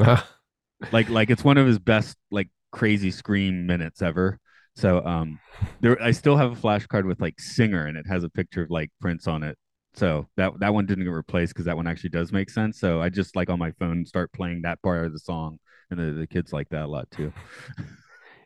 Ah, 0.00 0.26
like 0.92 1.08
like 1.08 1.30
it's 1.30 1.44
one 1.44 1.56
of 1.58 1.66
his 1.66 1.78
best 1.78 2.16
like 2.30 2.48
crazy 2.72 3.10
scream 3.10 3.66
minutes 3.66 4.02
ever. 4.02 4.38
So 4.76 5.04
um 5.04 5.38
there 5.80 6.00
I 6.02 6.10
still 6.10 6.36
have 6.36 6.52
a 6.52 6.56
flashcard 6.60 7.04
with 7.06 7.20
like 7.20 7.40
singer 7.40 7.86
and 7.86 7.96
it 7.96 8.06
has 8.08 8.24
a 8.24 8.28
picture 8.28 8.62
of 8.62 8.70
like 8.70 8.90
Prince 9.00 9.26
on 9.28 9.42
it. 9.42 9.56
So 9.94 10.26
that 10.36 10.52
that 10.60 10.74
one 10.74 10.86
didn't 10.86 11.04
get 11.04 11.10
replaced 11.10 11.54
because 11.54 11.66
that 11.66 11.76
one 11.76 11.86
actually 11.86 12.10
does 12.10 12.32
make 12.32 12.50
sense. 12.50 12.80
So 12.80 13.00
I 13.00 13.08
just 13.08 13.36
like 13.36 13.50
on 13.50 13.58
my 13.58 13.70
phone 13.72 14.04
start 14.04 14.32
playing 14.32 14.62
that 14.62 14.82
part 14.82 15.06
of 15.06 15.12
the 15.12 15.20
song 15.20 15.58
and 15.90 16.00
the, 16.00 16.12
the 16.20 16.26
kids 16.26 16.52
like 16.52 16.68
that 16.70 16.84
a 16.84 16.86
lot 16.88 17.10
too. 17.10 17.32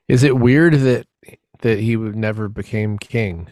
Is 0.07 0.23
it 0.23 0.37
weird 0.39 0.75
that 0.75 1.07
that 1.61 1.79
he 1.81 1.97
would 1.97 2.17
never 2.17 2.49
became 2.49 2.99
king? 2.99 3.51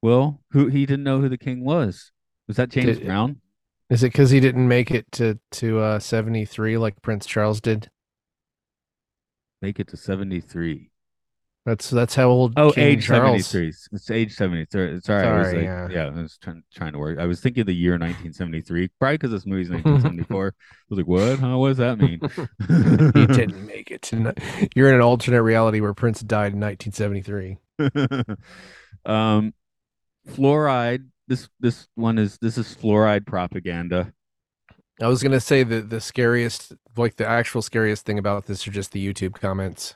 Well, 0.00 0.40
who 0.50 0.68
he 0.68 0.86
didn't 0.86 1.04
know 1.04 1.20
who 1.20 1.28
the 1.28 1.38
king 1.38 1.64
was. 1.64 2.12
Was 2.48 2.56
that 2.56 2.68
James 2.70 2.98
Did- 2.98 3.06
Brown? 3.06 3.40
Is 3.90 4.02
it 4.02 4.12
because 4.12 4.30
he 4.30 4.40
didn't 4.40 4.66
make 4.68 4.90
it 4.90 5.10
to 5.12 5.38
to 5.50 5.80
uh, 5.80 5.98
seventy 5.98 6.44
three 6.44 6.78
like 6.78 7.02
Prince 7.02 7.26
Charles 7.26 7.60
did? 7.60 7.90
Make 9.60 9.78
it 9.78 9.88
to 9.88 9.96
73. 9.96 10.91
That's 11.64 11.90
that's 11.90 12.16
how 12.16 12.28
old. 12.28 12.54
Oh, 12.56 12.72
King 12.72 12.84
age 12.84 13.06
73. 13.06 13.72
It's 13.92 14.10
age 14.10 14.34
73. 14.34 15.00
Sorry, 15.00 15.26
I 15.26 15.38
was 15.38 15.46
Sorry, 15.46 15.56
like, 15.58 15.64
yeah. 15.64 15.88
yeah. 15.90 16.06
I 16.06 16.22
was 16.22 16.36
trying 16.38 16.64
trying 16.74 16.92
to 16.92 16.98
work. 16.98 17.20
I 17.20 17.26
was 17.26 17.40
thinking 17.40 17.64
the 17.64 17.72
year 17.72 17.92
1973, 17.92 18.88
probably 18.98 19.14
because 19.14 19.30
this 19.30 19.46
movie's 19.46 19.70
1974. 19.70 20.46
I 20.48 20.50
was 20.90 20.98
like, 20.98 21.06
what? 21.06 21.38
Huh? 21.38 21.56
What 21.58 21.68
does 21.68 21.76
that 21.76 21.98
mean? 21.98 22.20
he 23.14 23.26
didn't 23.26 23.64
make 23.64 23.92
it. 23.92 24.02
To, 24.02 24.34
you're 24.74 24.88
in 24.88 24.96
an 24.96 25.02
alternate 25.02 25.42
reality 25.42 25.80
where 25.80 25.94
Prince 25.94 26.20
died 26.20 26.52
in 26.52 26.60
1973. 26.60 27.58
um, 29.06 29.54
fluoride. 30.28 31.06
This 31.28 31.48
this 31.60 31.86
one 31.94 32.18
is 32.18 32.38
this 32.42 32.58
is 32.58 32.76
fluoride 32.76 33.24
propaganda. 33.24 34.12
I 35.00 35.06
was 35.06 35.22
gonna 35.22 35.40
say 35.40 35.62
that 35.62 35.90
the 35.90 36.00
scariest, 36.00 36.72
like 36.96 37.16
the 37.16 37.26
actual 37.26 37.62
scariest 37.62 38.04
thing 38.04 38.18
about 38.18 38.46
this 38.46 38.66
are 38.66 38.72
just 38.72 38.90
the 38.90 39.06
YouTube 39.06 39.34
comments. 39.34 39.94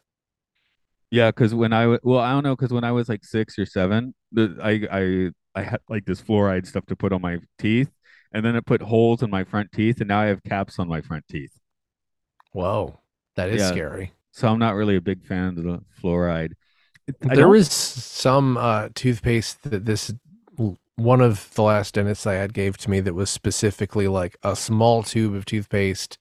Yeah, 1.11 1.29
because 1.31 1.55
when 1.55 1.73
I 1.73 1.87
well, 2.03 2.19
I 2.21 2.33
don't 2.33 2.43
know, 2.45 2.57
because 2.57 2.73
when 2.73 2.85
I 2.85 2.93
was 2.93 3.09
like 3.09 3.25
six 3.25 3.59
or 3.59 3.67
seven, 3.67 4.15
the 4.33 4.57
I 4.63 4.87
I 4.91 5.61
I 5.61 5.63
had 5.63 5.81
like 5.89 6.05
this 6.05 6.21
fluoride 6.21 6.67
stuff 6.67 6.87
to 6.87 6.97
put 6.97 7.13
on 7.13 7.23
my 7.23 7.39
teeth, 7.59 7.91
and 8.33 8.45
then 8.45 8.57
it 8.57 8.67
put 8.67 8.83
holes 8.83 9.23
in 9.23 9.31
my 9.31 9.45
front 9.45 9.71
teeth, 9.73 10.01
and 10.01 10.09
now 10.09 10.21
I 10.21 10.27
have 10.27 10.43
caps 10.43 10.79
on 10.79 10.89
my 10.89 11.01
front 11.01 11.25
teeth. 11.31 11.59
Whoa, 12.51 12.99
that 13.37 13.51
is 13.51 13.63
Yeah. 13.63 13.63
scary. 13.63 14.13
So 14.33 14.49
I'm 14.49 14.59
not 14.59 14.75
really 14.75 14.97
a 14.97 15.01
big 15.01 15.25
fan 15.27 15.59
of 15.59 15.65
the 15.65 15.81
fluoride. 16.03 16.55
I 17.29 17.37
there 17.37 17.49
was 17.49 17.71
some 17.71 18.57
uh, 18.57 18.89
toothpaste 18.95 19.63
that 19.65 19.85
this 19.85 20.13
one 20.97 21.21
of 21.21 21.53
the 21.55 21.63
last 21.63 21.95
dentists 21.95 22.27
I 22.27 22.35
had 22.35 22.55
gave 22.55 22.79
to 22.79 22.91
me 22.91 23.01
that 23.01 23.15
was 23.15 23.29
specifically 23.29 24.09
like 24.09 24.37
a 24.43 24.57
small 24.57 25.03
tube 25.03 25.35
of 25.35 25.45
toothpaste 25.45 26.19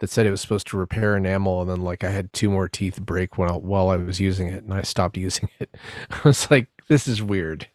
that 0.00 0.10
said 0.10 0.26
it 0.26 0.30
was 0.30 0.40
supposed 0.40 0.66
to 0.68 0.76
repair 0.76 1.16
enamel, 1.16 1.62
and 1.62 1.70
then 1.70 1.82
like 1.82 2.04
I 2.04 2.10
had 2.10 2.32
two 2.32 2.50
more 2.50 2.68
teeth 2.68 3.00
break 3.00 3.38
while 3.38 3.60
while 3.60 3.88
I 3.88 3.96
was 3.96 4.20
using 4.20 4.48
it, 4.48 4.64
and 4.64 4.74
I 4.74 4.82
stopped 4.82 5.16
using 5.18 5.48
it. 5.58 5.74
I 6.10 6.20
was 6.24 6.50
like, 6.50 6.68
this 6.88 7.08
is 7.08 7.22
weird. 7.22 7.68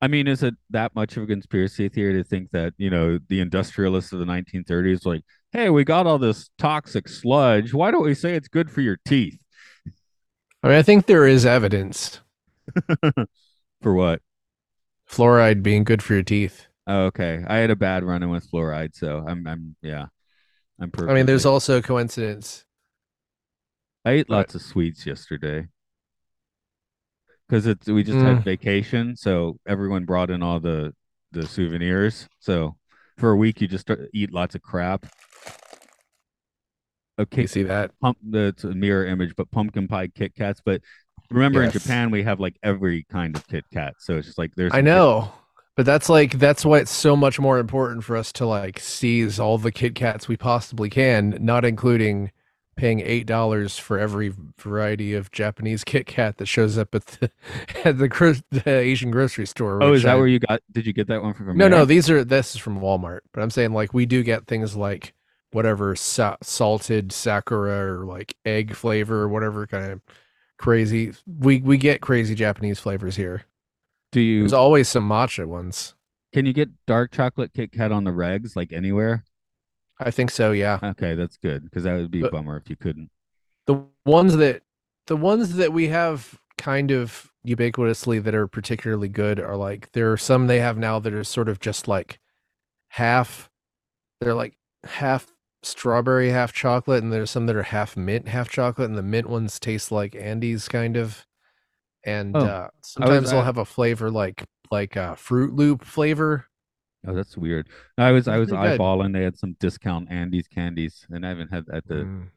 I 0.00 0.06
mean, 0.06 0.28
is 0.28 0.42
it 0.44 0.54
that 0.70 0.94
much 0.94 1.16
of 1.16 1.24
a 1.24 1.26
conspiracy 1.26 1.88
theory 1.88 2.14
to 2.14 2.24
think 2.24 2.52
that, 2.52 2.72
you 2.76 2.88
know, 2.88 3.18
the 3.28 3.40
industrialists 3.40 4.12
of 4.12 4.20
the 4.20 4.26
1930s, 4.26 5.04
like, 5.04 5.22
hey, 5.50 5.70
we 5.70 5.82
got 5.82 6.06
all 6.06 6.18
this 6.18 6.50
toxic 6.56 7.08
sludge. 7.08 7.74
Why 7.74 7.90
don't 7.90 8.04
we 8.04 8.14
say 8.14 8.36
it's 8.36 8.46
good 8.46 8.70
for 8.70 8.80
your 8.80 8.98
teeth? 9.04 9.38
I 10.62 10.68
mean, 10.68 10.76
I 10.76 10.82
think 10.82 11.06
there 11.06 11.26
is 11.26 11.46
evidence 11.46 12.20
For 13.82 13.94
what? 13.94 14.20
fluoride 15.08 15.62
being 15.62 15.84
good 15.84 16.02
for 16.02 16.14
your 16.14 16.22
teeth. 16.22 16.66
Oh, 16.86 17.06
okay. 17.06 17.42
I 17.46 17.56
had 17.58 17.70
a 17.70 17.76
bad 17.76 18.04
run 18.04 18.22
in 18.22 18.30
with 18.30 18.50
fluoride, 18.50 18.94
so 18.94 19.24
I'm, 19.26 19.46
I'm, 19.46 19.76
yeah, 19.82 20.06
I'm 20.80 20.90
perfect. 20.90 21.10
I 21.10 21.14
mean, 21.14 21.26
there's 21.26 21.46
also 21.46 21.78
a 21.78 21.82
coincidence. 21.82 22.64
I 24.04 24.12
ate 24.12 24.30
lots 24.30 24.54
of 24.54 24.62
sweets 24.62 25.06
yesterday 25.06 25.66
because 27.48 27.66
it's 27.66 27.86
we 27.86 28.02
just 28.02 28.18
Mm. 28.18 28.36
had 28.36 28.44
vacation, 28.44 29.16
so 29.16 29.58
everyone 29.66 30.04
brought 30.04 30.30
in 30.30 30.42
all 30.42 30.60
the 30.60 30.94
the 31.32 31.46
souvenirs. 31.46 32.28
So 32.38 32.76
for 33.18 33.30
a 33.30 33.36
week, 33.36 33.60
you 33.60 33.68
just 33.68 33.82
start, 33.82 34.08
eat 34.14 34.32
lots 34.32 34.54
of 34.54 34.62
crap. 34.62 35.06
Okay, 37.18 37.42
You 37.42 37.48
see 37.48 37.62
that? 37.64 37.90
pump 38.00 38.16
it's 38.32 38.62
a 38.64 38.70
mirror 38.70 39.04
image, 39.04 39.34
but 39.36 39.50
pumpkin 39.50 39.88
pie 39.88 40.06
Kit 40.06 40.34
Kats. 40.36 40.60
But 40.64 40.82
remember, 41.30 41.62
in 41.62 41.70
Japan, 41.70 42.10
we 42.10 42.22
have 42.22 42.38
like 42.38 42.56
every 42.62 43.04
kind 43.10 43.34
of 43.36 43.46
Kit 43.48 43.64
Kat. 43.72 43.94
So 43.98 44.16
it's 44.16 44.26
just 44.28 44.38
like 44.38 44.54
there's. 44.54 44.72
I 44.72 44.80
know. 44.80 45.32
But 45.78 45.86
that's 45.86 46.08
like 46.08 46.40
that's 46.40 46.64
why 46.64 46.78
it's 46.78 46.90
so 46.90 47.14
much 47.14 47.38
more 47.38 47.60
important 47.60 48.02
for 48.02 48.16
us 48.16 48.32
to 48.32 48.44
like 48.44 48.80
seize 48.80 49.38
all 49.38 49.58
the 49.58 49.70
Kit 49.70 49.94
Kats 49.94 50.26
we 50.26 50.36
possibly 50.36 50.90
can, 50.90 51.38
not 51.40 51.64
including 51.64 52.32
paying 52.74 52.98
eight 52.98 53.26
dollars 53.26 53.78
for 53.78 53.96
every 53.96 54.34
variety 54.58 55.14
of 55.14 55.30
Japanese 55.30 55.84
Kit 55.84 56.08
Kat 56.08 56.38
that 56.38 56.46
shows 56.46 56.78
up 56.78 56.96
at 56.96 57.06
the 57.06 57.30
at 57.84 57.98
the, 57.98 58.08
gro- 58.08 58.34
the 58.50 58.68
Asian 58.68 59.12
grocery 59.12 59.46
store. 59.46 59.80
Oh, 59.80 59.92
is 59.92 60.02
that 60.02 60.16
I- 60.16 60.18
where 60.18 60.26
you 60.26 60.40
got? 60.40 60.62
Did 60.72 60.84
you 60.84 60.92
get 60.92 61.06
that 61.06 61.22
one 61.22 61.32
from? 61.32 61.56
No, 61.56 61.68
no, 61.68 61.84
these 61.84 62.10
are 62.10 62.24
this 62.24 62.56
is 62.56 62.60
from 62.60 62.80
Walmart. 62.80 63.20
But 63.32 63.44
I'm 63.44 63.50
saying 63.50 63.72
like 63.72 63.94
we 63.94 64.04
do 64.04 64.24
get 64.24 64.48
things 64.48 64.74
like 64.74 65.14
whatever 65.52 65.94
sa- 65.94 66.38
salted 66.42 67.12
sakura 67.12 68.00
or 68.00 68.04
like 68.04 68.34
egg 68.44 68.74
flavor 68.74 69.20
or 69.20 69.28
whatever 69.28 69.64
kind 69.68 69.92
of 69.92 70.00
crazy. 70.56 71.12
We 71.24 71.60
we 71.60 71.76
get 71.76 72.00
crazy 72.00 72.34
Japanese 72.34 72.80
flavors 72.80 73.14
here. 73.14 73.44
Do 74.12 74.20
you? 74.20 74.40
There's 74.40 74.52
always 74.52 74.88
some 74.88 75.08
matcha 75.08 75.46
ones. 75.46 75.94
Can 76.32 76.46
you 76.46 76.52
get 76.52 76.70
dark 76.86 77.12
chocolate 77.12 77.52
Kit 77.54 77.72
Kat 77.72 77.92
on 77.92 78.04
the 78.04 78.10
regs 78.10 78.56
like 78.56 78.72
anywhere? 78.72 79.24
I 80.00 80.10
think 80.10 80.30
so, 80.30 80.52
yeah. 80.52 80.78
Okay, 80.82 81.14
that's 81.14 81.36
good 81.36 81.64
because 81.64 81.84
that 81.84 81.94
would 81.94 82.10
be 82.10 82.22
a 82.22 82.30
bummer 82.30 82.56
if 82.56 82.70
you 82.70 82.76
couldn't. 82.76 83.10
The 83.66 83.84
ones 84.06 84.36
that 84.36 84.62
the 85.06 85.16
ones 85.16 85.54
that 85.54 85.72
we 85.72 85.88
have 85.88 86.38
kind 86.56 86.90
of 86.90 87.32
ubiquitously 87.46 88.22
that 88.22 88.34
are 88.34 88.46
particularly 88.46 89.08
good 89.08 89.40
are 89.40 89.56
like 89.56 89.92
there 89.92 90.12
are 90.12 90.16
some 90.16 90.46
they 90.46 90.60
have 90.60 90.76
now 90.76 90.98
that 90.98 91.12
are 91.12 91.24
sort 91.24 91.48
of 91.48 91.60
just 91.60 91.88
like 91.88 92.18
half 92.88 93.50
they're 94.20 94.34
like 94.34 94.56
half 94.84 95.32
strawberry, 95.62 96.30
half 96.30 96.52
chocolate, 96.52 97.02
and 97.02 97.12
there's 97.12 97.30
some 97.30 97.46
that 97.46 97.56
are 97.56 97.64
half 97.64 97.96
mint, 97.96 98.28
half 98.28 98.48
chocolate, 98.48 98.88
and 98.88 98.98
the 98.98 99.02
mint 99.02 99.28
ones 99.28 99.58
taste 99.58 99.90
like 99.92 100.14
Andes 100.14 100.68
kind 100.68 100.96
of. 100.96 101.26
And 102.04 102.34
Oh, 102.36 102.40
uh 102.44 102.68
sometimes 102.82 103.30
they'll 103.30 103.40
uh, 103.40 103.44
have 103.44 103.58
a 103.58 103.64
flavor 103.64 104.10
like 104.10 104.44
like 104.70 104.96
a 104.96 105.16
Fruit 105.16 105.54
Loop 105.54 105.84
flavor. 105.84 106.46
Oh, 107.06 107.14
that's 107.14 107.36
weird. 107.36 107.68
I 107.96 108.12
was 108.12 108.28
I 108.28 108.38
was 108.38 108.48
pretty 108.48 108.62
good. 108.62 108.80
eyeballing. 108.80 109.12
They 109.12 109.22
had 109.22 109.38
some 109.38 109.54
discount 109.60 110.10
Andes 110.10 110.48
candies, 110.48 111.06
and 111.10 111.24
I 111.24 111.28
haven't 111.30 111.52
had 111.52 111.64
at 111.72 111.86
the 111.86 111.94
Mm. 112.04 112.30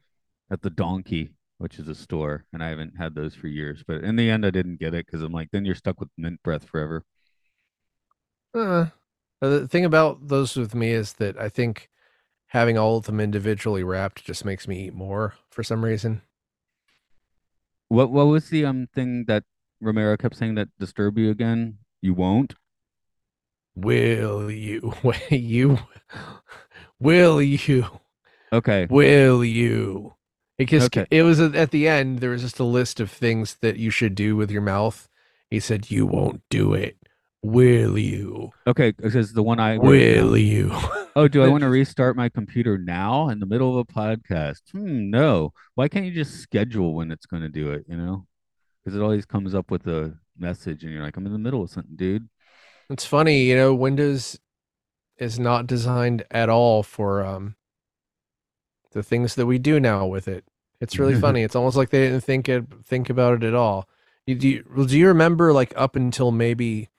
at 0.52 0.62
the 0.62 0.70
Donkey, 0.70 1.34
which 1.58 1.80
is 1.80 1.88
a 1.88 1.96
store, 1.96 2.46
and 2.54 2.64
I 2.64 2.70
haven't 2.70 2.98
had 2.98 3.16
those 3.16 3.36
for 3.36 3.48
years. 3.48 3.84
But 3.88 4.04
in 4.04 4.16
the 4.16 4.30
end, 4.30 4.46
I 4.46 4.52
didn't 4.52 4.80
get 4.80 4.94
it 4.94 5.06
because 5.06 5.22
I'm 5.24 5.34
like, 5.34 5.50
then 5.52 5.66
you're 5.66 5.76
stuck 5.76 6.00
with 6.00 6.10
mint 6.18 6.42
breath 6.44 6.66
forever. 6.66 7.04
Uh, 8.54 8.88
the 9.40 9.68
thing 9.68 9.86
about 9.86 10.28
those 10.28 10.56
with 10.56 10.76
me 10.76 10.92
is 10.92 11.14
that 11.14 11.38
I 11.40 11.50
think 11.50 11.90
having 12.48 12.78
all 12.78 12.98
of 12.98 13.06
them 13.06 13.20
individually 13.20 13.84
wrapped 13.84 14.26
just 14.26 14.46
makes 14.46 14.68
me 14.68 14.88
eat 14.88 14.94
more 14.94 15.36
for 15.50 15.64
some 15.64 15.84
reason. 15.86 16.22
What 17.92 18.10
what 18.10 18.28
was 18.28 18.48
the 18.48 18.64
um 18.64 18.88
thing 18.96 19.26
that 19.28 19.44
Romero 19.82 20.16
kept 20.16 20.38
saying 20.38 20.56
that 20.56 20.70
disturbed 20.80 21.18
you 21.18 21.30
again? 21.30 21.80
You 22.02 22.14
won't. 22.14 22.56
Will 23.76 24.50
you? 24.50 24.94
you? 25.30 25.78
Will 27.02 27.42
you? 27.42 27.86
Okay. 28.54 28.88
Will 28.90 29.44
you? 29.44 30.14
Because 30.58 30.86
Okay. 30.86 31.06
it 31.12 31.24
was 31.24 31.42
at 31.42 31.54
at 31.54 31.72
the 31.72 31.90
end. 31.90 32.20
There 32.20 32.30
was 32.30 32.44
just 32.44 32.60
a 32.60 32.64
list 32.64 33.02
of 33.02 33.12
things 33.12 33.58
that 33.60 33.76
you 33.76 33.90
should 33.90 34.16
do 34.16 34.38
with 34.38 34.50
your 34.50 34.62
mouth. 34.62 35.10
He 35.50 35.60
said, 35.60 35.92
"You 35.92 36.06
won't 36.06 36.44
do 36.50 36.74
it. 36.74 36.96
Will 37.44 37.98
you? 37.98 38.52
Okay, 38.66 38.92
because 38.92 39.34
the 39.34 39.44
one 39.44 39.60
I 39.60 39.78
Will 39.78 40.38
you?" 40.38 40.72
Oh, 41.16 41.28
do 41.28 41.44
I 41.44 41.48
want 41.48 41.62
to 41.62 41.70
restart 41.70 42.16
my 42.16 42.30
computer 42.30 42.78
now 42.78 43.30
in 43.30 43.40
the 43.40 43.46
middle 43.46 43.78
of 43.78 43.88
a 43.90 43.94
podcast? 43.94 44.62
Hmm, 44.72 45.10
no. 45.10 45.54
Why 45.76 45.88
can't 45.88 46.06
you 46.06 46.12
just 46.12 46.40
schedule 46.40 46.94
when 46.94 47.12
it's 47.12 47.26
going 47.26 47.44
to 47.44 47.50
do 47.50 47.72
it, 47.72 47.86
you 47.88 47.98
know? 47.98 48.28
Because 48.84 48.98
it 48.98 49.04
always 49.04 49.26
comes 49.26 49.54
up 49.54 49.72
with 49.72 49.88
a 49.88 50.18
message 50.38 50.84
and 50.84 50.92
you're 50.92 51.04
like, 51.04 51.18
I'm 51.18 51.26
in 51.26 51.34
the 51.34 51.40
middle 51.40 51.64
of 51.64 51.70
something, 51.70 51.96
dude. 51.96 52.30
It's 52.90 53.06
funny, 53.06 53.44
you 53.44 53.56
know, 53.56 53.74
Windows 53.74 54.40
is 55.18 55.40
not 55.40 55.68
designed 55.68 56.26
at 56.32 56.50
all 56.50 56.82
for 56.82 57.24
um 57.24 57.56
the 58.92 59.04
things 59.04 59.36
that 59.36 59.46
we 59.46 59.60
do 59.60 59.80
now 59.80 60.06
with 60.06 60.28
it. 60.28 60.44
It's 60.80 60.98
really 60.98 61.16
funny. 61.20 61.44
It's 61.44 61.56
almost 61.56 61.78
like 61.78 61.90
they 61.90 62.08
didn't 62.08 62.24
think 62.24 62.50
it 62.50 62.66
think 62.84 63.10
about 63.10 63.36
it 63.36 63.44
at 63.44 63.54
all. 63.54 63.88
You, 64.26 64.36
do 64.36 64.48
you, 64.48 64.86
do 64.86 64.98
you 64.98 65.08
remember 65.08 65.52
like 65.54 65.74
up 65.76 65.96
until 65.96 66.32
maybe 66.32 66.90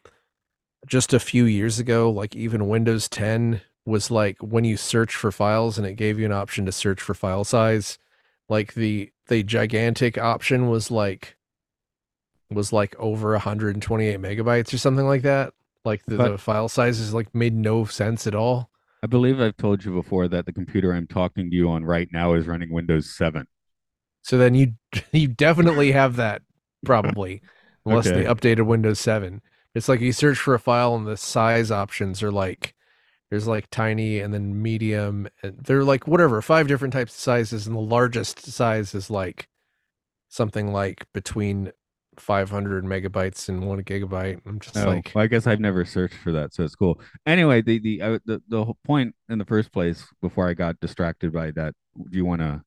just 0.87 1.13
a 1.13 1.21
few 1.21 1.45
years 1.45 1.79
ago, 1.79 2.11
like 2.11 2.35
even 2.35 2.69
Windows 2.69 3.09
10 3.09 3.61
was 3.85 4.11
like 4.11 4.39
when 4.41 4.65
you 4.65 4.77
search 4.77 5.15
for 5.15 5.33
files 5.33 5.79
and 5.79 5.87
it 5.87 5.95
gave 5.95 6.19
you 6.19 6.27
an 6.27 6.33
option 6.33 6.67
to 6.67 6.73
search 6.73 7.01
for 7.01 7.15
file 7.15 7.45
size, 7.45 7.99
like 8.49 8.75
the 8.75 9.11
the 9.29 9.43
gigantic 9.43 10.19
option 10.19 10.69
was 10.69 10.91
like 10.91 11.37
was 12.51 12.73
like 12.73 12.95
over 12.99 13.33
128 13.33 14.21
megabytes 14.21 14.73
or 14.75 14.79
something 14.79 15.07
like 15.07 15.23
that. 15.23 15.55
Like 15.85 16.05
the, 16.07 16.17
the 16.17 16.39
file 16.39 16.69
sizes 16.69 17.13
like 17.13 17.35
made 17.35 17.55
no 17.55 17.85
sense 17.85 18.27
at 18.27 18.35
all. 18.35 18.71
I 19.03 19.09
believe 19.09 19.41
I've 19.41 19.57
told 19.57 19.85
you 19.85 19.93
before 19.93 20.29
that 20.29 20.47
the 20.47 20.53
computer 20.53 20.93
I'm 20.93 21.09
talking 21.09 21.51
to 21.51 21.57
you 21.57 21.69
on 21.71 21.85
right 21.85 22.09
now 22.13 22.35
is 22.35 22.47
running 22.47 22.71
Windows 22.73 23.11
7. 23.11 23.47
So 24.23 24.39
then 24.39 24.55
you 24.55 24.75
you 25.13 25.29
definitely 25.29 25.93
have 25.93 26.17
that 26.17 26.43
probably 26.85 27.43
unless 27.85 28.07
Okay. 28.07 28.23
they 28.23 28.25
updated 28.29 28.67
Windows 28.67 29.01
7. 29.01 29.41
It's 29.75 29.89
like 29.89 30.01
you 30.01 30.13
search 30.13 30.39
for 30.39 30.55
a 30.55 30.59
file 30.61 30.95
and 30.95 31.07
the 31.07 31.17
size 31.17 31.71
options 31.71 32.23
are 32.23 32.31
like 32.31 32.75
there's 33.33 33.47
like 33.47 33.71
tiny 33.71 34.19
and 34.19 34.35
then 34.35 34.61
medium 34.61 35.27
and 35.43 35.57
they're 35.65 35.85
like 35.85 36.07
whatever, 36.07 36.43
five 36.43 36.69
different 36.69 36.93
types 36.93 37.15
of 37.15 37.19
sizes 37.19 37.67
and 37.67 37.75
the 37.75 37.81
largest 37.81 38.45
size 38.45 38.95
is 38.95 39.09
like 39.09 39.49
something 40.29 40.71
like 40.71 41.07
between 41.15 41.73
500 42.19 42.85
megabytes 42.85 43.49
and 43.49 43.67
1 43.67 43.85
gigabyte. 43.85 44.43
I'm 44.45 44.61
just 44.61 44.77
Oh, 44.77 44.87
like 44.87 45.13
well, 45.15 45.25
I 45.25 45.29
guess 45.29 45.47
I've 45.47 45.61
never 45.61 45.87
searched 45.87 46.17
for 46.17 46.31
that, 46.33 46.53
so 46.53 46.63
it's 46.63 46.75
cool. 46.75 47.01
Anyway, 47.25 47.63
the 47.63 47.79
the 47.79 48.03
uh, 48.03 48.19
the 48.27 48.43
the 48.49 48.67
whole 48.67 48.77
point 48.85 49.15
in 49.31 49.39
the 49.39 49.47
first 49.47 49.73
place, 49.73 50.05
before 50.21 50.47
I 50.47 50.53
got 50.53 50.79
distracted 50.81 51.33
by 51.33 51.53
that, 51.53 51.73
do 52.11 52.19
you 52.19 52.27
want 52.27 52.43
to 52.43 52.61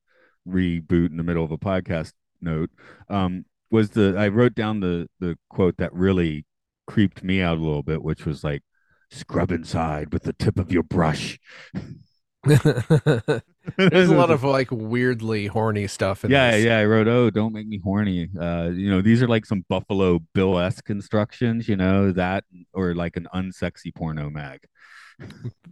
reboot 0.48 1.10
in 1.10 1.16
the 1.16 1.22
middle 1.22 1.44
of 1.44 1.52
a 1.52 1.58
podcast 1.58 2.12
note? 2.40 2.70
Um, 3.08 3.44
was 3.70 3.90
the 3.90 4.16
I 4.18 4.26
wrote 4.26 4.56
down 4.56 4.80
the 4.80 5.08
the 5.20 5.38
quote 5.48 5.76
that 5.76 5.94
really 5.94 6.44
creeped 6.88 7.22
me 7.22 7.40
out 7.40 7.56
a 7.56 7.60
little 7.60 7.84
bit, 7.84 8.02
which 8.02 8.26
was 8.26 8.42
like, 8.42 8.62
"Scrub 9.10 9.50
inside 9.50 10.12
with 10.12 10.24
the 10.24 10.32
tip 10.32 10.58
of 10.58 10.72
your 10.72 10.82
brush." 10.82 11.38
There's 12.46 14.08
a 14.08 14.14
lot 14.14 14.30
of 14.30 14.44
like 14.44 14.70
weirdly 14.70 15.46
horny 15.46 15.88
stuff 15.88 16.24
in 16.24 16.30
yeah, 16.30 16.52
this. 16.52 16.64
yeah. 16.64 16.70
Yeah. 16.70 16.78
I 16.78 16.84
wrote, 16.84 17.08
"Oh, 17.08 17.30
don't 17.30 17.52
make 17.52 17.66
me 17.66 17.80
horny." 17.82 18.28
Uh, 18.38 18.70
you 18.72 18.90
know, 18.90 19.02
these 19.02 19.22
are 19.22 19.28
like 19.28 19.46
some 19.46 19.64
Buffalo 19.68 20.20
Bill 20.34 20.58
esque 20.58 20.88
instructions. 20.90 21.68
You 21.68 21.76
know 21.76 22.12
that, 22.12 22.44
or 22.72 22.94
like 22.94 23.16
an 23.16 23.26
unsexy 23.34 23.94
porno 23.94 24.30
mag. 24.30 24.60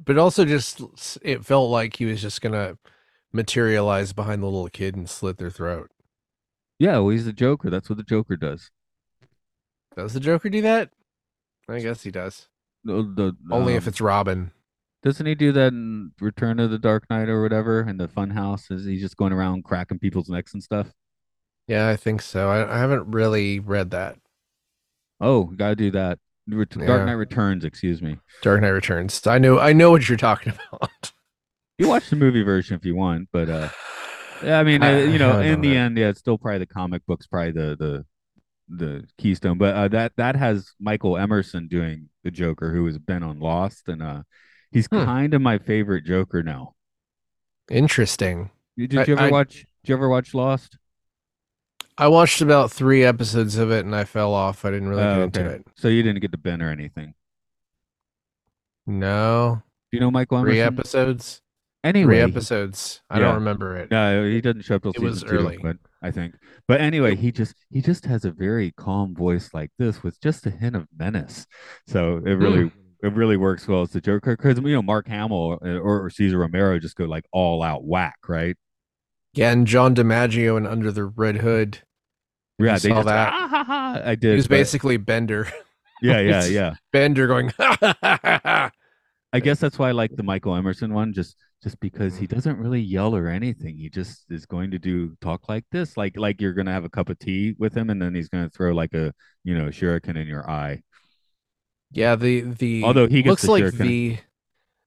But 0.05 0.19
also 0.19 0.45
just 0.45 0.81
it 1.23 1.45
felt 1.45 1.71
like 1.71 1.97
he 1.97 2.07
was 2.07 2.21
just 2.21 2.41
gonna 2.41 2.79
materialize 3.33 4.13
behind 4.13 4.43
the 4.43 4.47
little 4.47 4.69
kid 4.69 4.97
and 4.97 5.09
slit 5.09 5.39
their 5.39 5.51
throat. 5.51 5.91
Yeah, 6.79 6.99
well, 6.99 7.11
he's 7.11 7.25
the 7.25 7.33
Joker. 7.33 7.71
That's 7.71 7.89
what 7.89 7.99
the 7.99 8.05
Joker 8.05 8.37
does. 8.37 8.71
Does 9.97 10.13
the 10.13 10.21
Joker 10.21 10.49
do 10.49 10.61
that? 10.63 10.91
I 11.69 11.79
guess 11.79 12.03
he 12.03 12.11
does. 12.11 12.49
The, 12.85 13.37
Only 13.51 13.75
if 13.75 13.85
um, 13.85 13.89
it's 13.89 14.01
Robin. 14.01 14.51
doesn't 15.03 15.25
he 15.27 15.35
do 15.35 15.53
that 15.53 15.73
in 15.73 16.13
Return 16.21 16.61
of 16.61 16.71
the 16.71 16.79
Dark 16.79 17.05
Knight 17.11 17.29
or 17.29 17.43
whatever 17.43 17.81
in 17.89 17.97
the 17.97 18.09
Fun 18.09 18.31
House? 18.31 18.71
Is 18.71 18.85
he 18.85 18.99
just 18.99 19.17
going 19.17 19.33
around 19.33 19.65
cracking 19.65 19.99
people's 19.99 20.29
necks 20.29 20.53
and 20.55 20.63
stuff? 20.63 20.93
Yeah, 21.67 21.89
I 21.89 21.97
think 21.97 22.21
so. 22.21 22.51
I, 22.51 22.75
I 22.75 22.79
haven't 22.79 23.11
really 23.11 23.59
read 23.59 23.91
that. 23.93 24.17
Oh, 25.21 25.45
gotta 25.45 25.77
do 25.77 25.91
that. 25.93 26.19
Ret- 26.47 26.77
Yeah. 26.77 26.87
Dark 26.87 27.07
Knight 27.07 27.13
Returns, 27.13 27.65
excuse 27.65 28.03
me. 28.03 28.19
Dark 28.43 28.61
Knight 28.61 28.69
Returns. 28.69 29.27
I 29.27 29.39
know 29.39 29.59
I 29.59 29.73
know 29.73 29.91
what 29.91 30.07
you're 30.09 30.19
talking 30.19 30.53
about. 30.73 31.13
You 31.79 31.89
watch 31.89 32.11
the 32.11 32.17
movie 32.17 32.43
version 32.43 32.77
if 32.77 32.85
you 32.85 32.95
want, 32.95 33.29
but 33.33 33.49
uh, 33.49 33.69
yeah, 34.43 34.59
I 34.61 34.63
mean, 34.63 34.83
uh, 34.83 34.87
I- 34.89 35.03
you 35.05 35.19
know, 35.19 35.31
I 35.39 35.45
in 35.45 35.61
the 35.63 35.73
know. 35.75 35.81
end, 35.81 35.97
yeah, 35.99 36.09
it's 36.09 36.19
still 36.21 36.37
probably 36.37 36.59
the 36.59 36.67
comic 36.67 37.05
books, 37.07 37.27
probably 37.27 37.53
the 37.53 37.77
the 37.79 38.05
the 38.69 39.07
keystone. 39.19 39.59
But 39.59 39.75
uh, 39.75 39.89
that 39.89 40.13
that 40.17 40.37
has 40.37 40.73
Michael 40.81 41.17
Emerson 41.17 41.69
doing 41.69 42.09
the 42.23 42.31
Joker, 42.31 42.73
who 42.73 42.87
has 42.87 42.99
been 42.99 43.23
on 43.23 43.39
Lost, 43.41 43.89
and 43.89 44.03
uh, 44.03 44.23
he's 44.73 44.87
Hmm. 44.87 45.05
kind 45.05 45.35
of 45.35 45.43
my 45.43 45.59
favorite 45.59 46.05
Joker 46.05 46.43
now. 46.43 46.75
Interesting. 47.71 48.51
Did, 48.77 48.91
did 48.91 48.99
I- 49.01 49.05
you 49.07 49.13
ever 49.15 49.23
I- 49.25 49.31
watch? 49.31 49.67
Did 49.85 49.91
you 49.91 49.95
ever 49.97 50.09
watch 50.09 50.35
Lost? 50.35 50.79
I 51.97 52.09
watched 52.09 52.41
about 52.41 52.73
three 52.73 53.05
episodes 53.05 53.57
of 53.57 53.71
it 53.71 53.85
and 53.85 53.95
I 53.95 54.03
fell 54.05 54.35
off. 54.35 54.65
I 54.65 54.71
didn't 54.73 54.89
really 54.89 55.03
Oh, 55.05 55.15
get 55.29 55.37
into 55.41 55.51
it. 55.51 55.67
So 55.77 55.87
you 55.87 56.03
didn't 56.03 56.21
get 56.23 56.33
to 56.33 56.39
Ben 56.39 56.61
or 56.61 56.69
anything. 56.71 57.15
No. 58.87 59.63
Do 59.93 59.97
you 59.97 60.01
know 60.01 60.11
Michael 60.11 60.41
Three 60.41 60.61
episodes. 60.61 61.41
Anyway, 61.85 62.15
Three 62.15 62.21
episodes. 62.33 63.03
I 63.11 63.19
Yeah. 63.19 63.27
don't 63.27 63.35
remember 63.37 63.77
it. 63.77 63.91
No, 63.91 64.25
he 64.25 64.41
doesn't 64.41 64.63
show 64.63 64.77
up 64.77 64.83
till 64.83 64.91
It 64.93 64.95
season 64.95 65.11
was 65.11 65.23
two, 65.23 65.29
early. 65.29 65.59
but 65.63 65.77
I 66.03 66.11
think. 66.11 66.35
But 66.67 66.81
anyway, 66.81 67.15
he 67.15 67.31
just 67.31 67.55
he 67.71 67.81
just 67.83 68.07
has 68.07 68.25
a 68.25 68.31
very 68.33 68.73
calm 68.73 69.15
voice 69.15 69.51
like 69.55 69.71
this 69.79 70.03
with 70.03 70.19
just 70.21 70.47
a 70.47 70.51
hint 70.51 70.75
of 70.77 70.89
menace. 70.97 71.47
So 71.87 72.17
it 72.25 72.33
really 72.33 72.69
Hmm. 72.69 73.07
it 73.07 73.13
really 73.13 73.37
works 73.37 73.69
well 73.69 73.83
as 73.83 73.91
the 73.91 74.01
Joker 74.01 74.35
because 74.37 74.59
you 74.59 74.73
know 74.73 74.81
Mark 74.83 75.07
Hamill 75.09 75.59
uh, 75.63 75.69
or, 75.79 76.07
or 76.07 76.11
Cesar 76.11 76.39
Romero 76.39 76.79
just 76.79 76.97
go 76.97 77.05
like 77.05 77.27
all 77.33 77.63
out 77.63 77.85
whack, 77.85 78.17
right? 78.29 78.57
Yeah, 79.35 79.53
and 79.53 79.67
John 79.67 79.95
DiMaggio 79.95 80.57
and 80.57 80.67
Under 80.67 80.91
the 80.91 81.05
Red 81.05 81.37
Hood. 81.39 81.81
Yeah, 82.59 82.79
they 82.79 82.89
saw 82.89 82.95
just 82.97 83.07
that? 83.09 83.33
"Ah, 83.33 83.49
ha, 83.49 83.65
ha." 83.65 84.01
I 84.05 84.17
He 84.19 84.27
was 84.29 84.47
but- 84.47 84.55
basically 84.55 84.97
Bender. 84.97 85.49
yeah, 86.01 86.21
yeah, 86.21 86.45
yeah. 86.47 86.75
Bender 86.93 87.27
going. 87.27 87.53
I 87.59 89.41
guess 89.43 89.59
that's 89.59 89.79
why 89.79 89.89
I 89.89 89.93
like 89.93 90.15
the 90.15 90.23
Michael 90.23 90.55
Emerson 90.55 90.95
one, 90.95 91.13
just 91.13 91.37
just 91.65 91.81
because 91.81 92.17
he 92.17 92.29
doesn't 92.29 92.59
really 92.59 92.81
yell 92.81 93.17
or 93.17 93.29
anything. 93.29 93.79
He 93.79 93.91
just 93.91 94.27
is 94.31 94.47
going 94.47 94.71
to 94.73 94.79
do 94.81 95.17
talk 95.23 95.49
like 95.49 95.65
this, 95.73 95.97
like 95.97 96.17
like 96.19 96.41
you're 96.41 96.55
gonna 96.55 96.73
have 96.73 96.85
a 96.85 96.91
cup 96.91 97.09
of 97.11 97.19
tea 97.19 97.57
with 97.59 97.77
him, 97.77 97.91
and 97.91 98.01
then 98.03 98.15
he's 98.15 98.29
gonna 98.31 98.51
throw 98.51 98.73
like 98.75 98.95
a 98.95 99.15
you 99.45 99.59
know 99.59 99.67
shuriken 99.71 100.17
in 100.17 100.29
your 100.29 100.49
eye. 100.49 100.83
yeah, 101.91 102.17
the 102.17 102.41
the 102.43 102.83
Although 102.85 103.09
he 103.09 103.23
gets 103.23 103.45
looks 103.45 103.49
like 103.49 103.63
shuriken. 103.65 103.79
the 103.79 104.19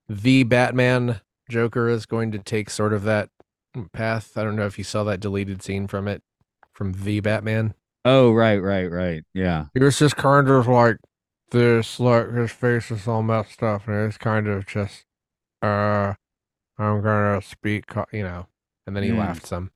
the 0.09 0.43
Batman 0.43 1.21
Joker 1.49 1.89
is 1.89 2.05
going 2.05 2.31
to 2.31 2.39
take 2.39 2.69
sort 2.69 2.93
of 2.93 3.03
that 3.03 3.29
path. 3.93 4.37
I 4.37 4.43
don't 4.43 4.55
know 4.55 4.65
if 4.65 4.77
you 4.77 4.83
saw 4.83 5.03
that 5.05 5.19
deleted 5.19 5.63
scene 5.63 5.87
from 5.87 6.07
it 6.07 6.21
from 6.73 6.93
the 6.93 7.19
Batman. 7.21 7.73
Oh, 8.05 8.31
right, 8.33 8.57
right, 8.57 8.87
right. 8.89 9.23
Yeah, 9.33 9.65
He 9.73 9.79
was 9.83 9.99
just 9.99 10.15
kind 10.17 10.49
of 10.49 10.67
like 10.67 10.97
this, 11.51 11.99
like 11.99 12.31
his 12.33 12.51
face 12.51 12.91
is 12.91 13.07
all 13.07 13.23
messed 13.23 13.63
up, 13.63 13.87
and 13.87 14.07
it's 14.07 14.17
kind 14.17 14.47
of 14.47 14.65
just, 14.65 15.05
uh, 15.61 16.15
I'm 16.77 17.01
gonna 17.01 17.41
speak, 17.41 17.85
you 18.11 18.23
know. 18.23 18.47
And 18.85 18.95
then 18.95 19.03
he 19.03 19.09
Hmm. 19.09 19.17
laughed 19.19 19.45
some. 19.47 19.71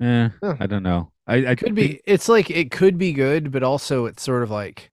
eh, 0.00 0.30
Yeah. 0.42 0.56
I 0.60 0.66
don't 0.66 0.82
know. 0.82 1.12
I, 1.26 1.48
I 1.48 1.54
Could 1.54 1.74
be. 1.74 2.00
It's 2.06 2.28
like 2.28 2.50
it 2.50 2.70
could 2.70 2.98
be 2.98 3.12
good, 3.12 3.52
but 3.52 3.62
also 3.62 4.06
it's 4.06 4.22
sort 4.22 4.42
of 4.42 4.50
like 4.50 4.90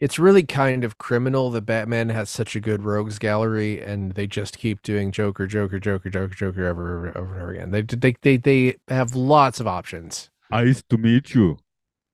it's 0.00 0.18
really 0.18 0.42
kind 0.42 0.84
of 0.84 0.98
criminal 0.98 1.50
that 1.50 1.62
Batman 1.62 2.10
has 2.10 2.28
such 2.28 2.54
a 2.56 2.60
good 2.60 2.82
rogues 2.84 3.18
gallery, 3.18 3.80
and 3.82 4.12
they 4.12 4.26
just 4.26 4.58
keep 4.58 4.82
doing 4.82 5.10
Joker, 5.12 5.46
Joker, 5.46 5.78
Joker, 5.80 6.10
Joker, 6.10 6.34
Joker 6.34 6.68
over, 6.68 7.08
over, 7.08 7.18
over 7.18 7.34
and 7.34 7.42
over 7.42 7.50
again. 7.52 7.70
They 7.70 7.82
they 7.82 8.12
they 8.22 8.36
they 8.36 8.76
have 8.88 9.14
lots 9.14 9.60
of 9.60 9.66
options. 9.66 10.30
Nice 10.50 10.82
to 10.90 10.98
meet 10.98 11.34
you. 11.34 11.58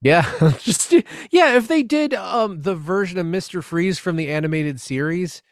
Yeah, 0.00 0.52
just 0.58 0.92
yeah. 1.30 1.56
If 1.56 1.68
they 1.68 1.82
did 1.82 2.12
um 2.14 2.62
the 2.62 2.74
version 2.74 3.18
of 3.18 3.26
Mister 3.26 3.62
Freeze 3.62 3.98
from 3.98 4.16
the 4.16 4.30
animated 4.30 4.80
series, 4.80 5.42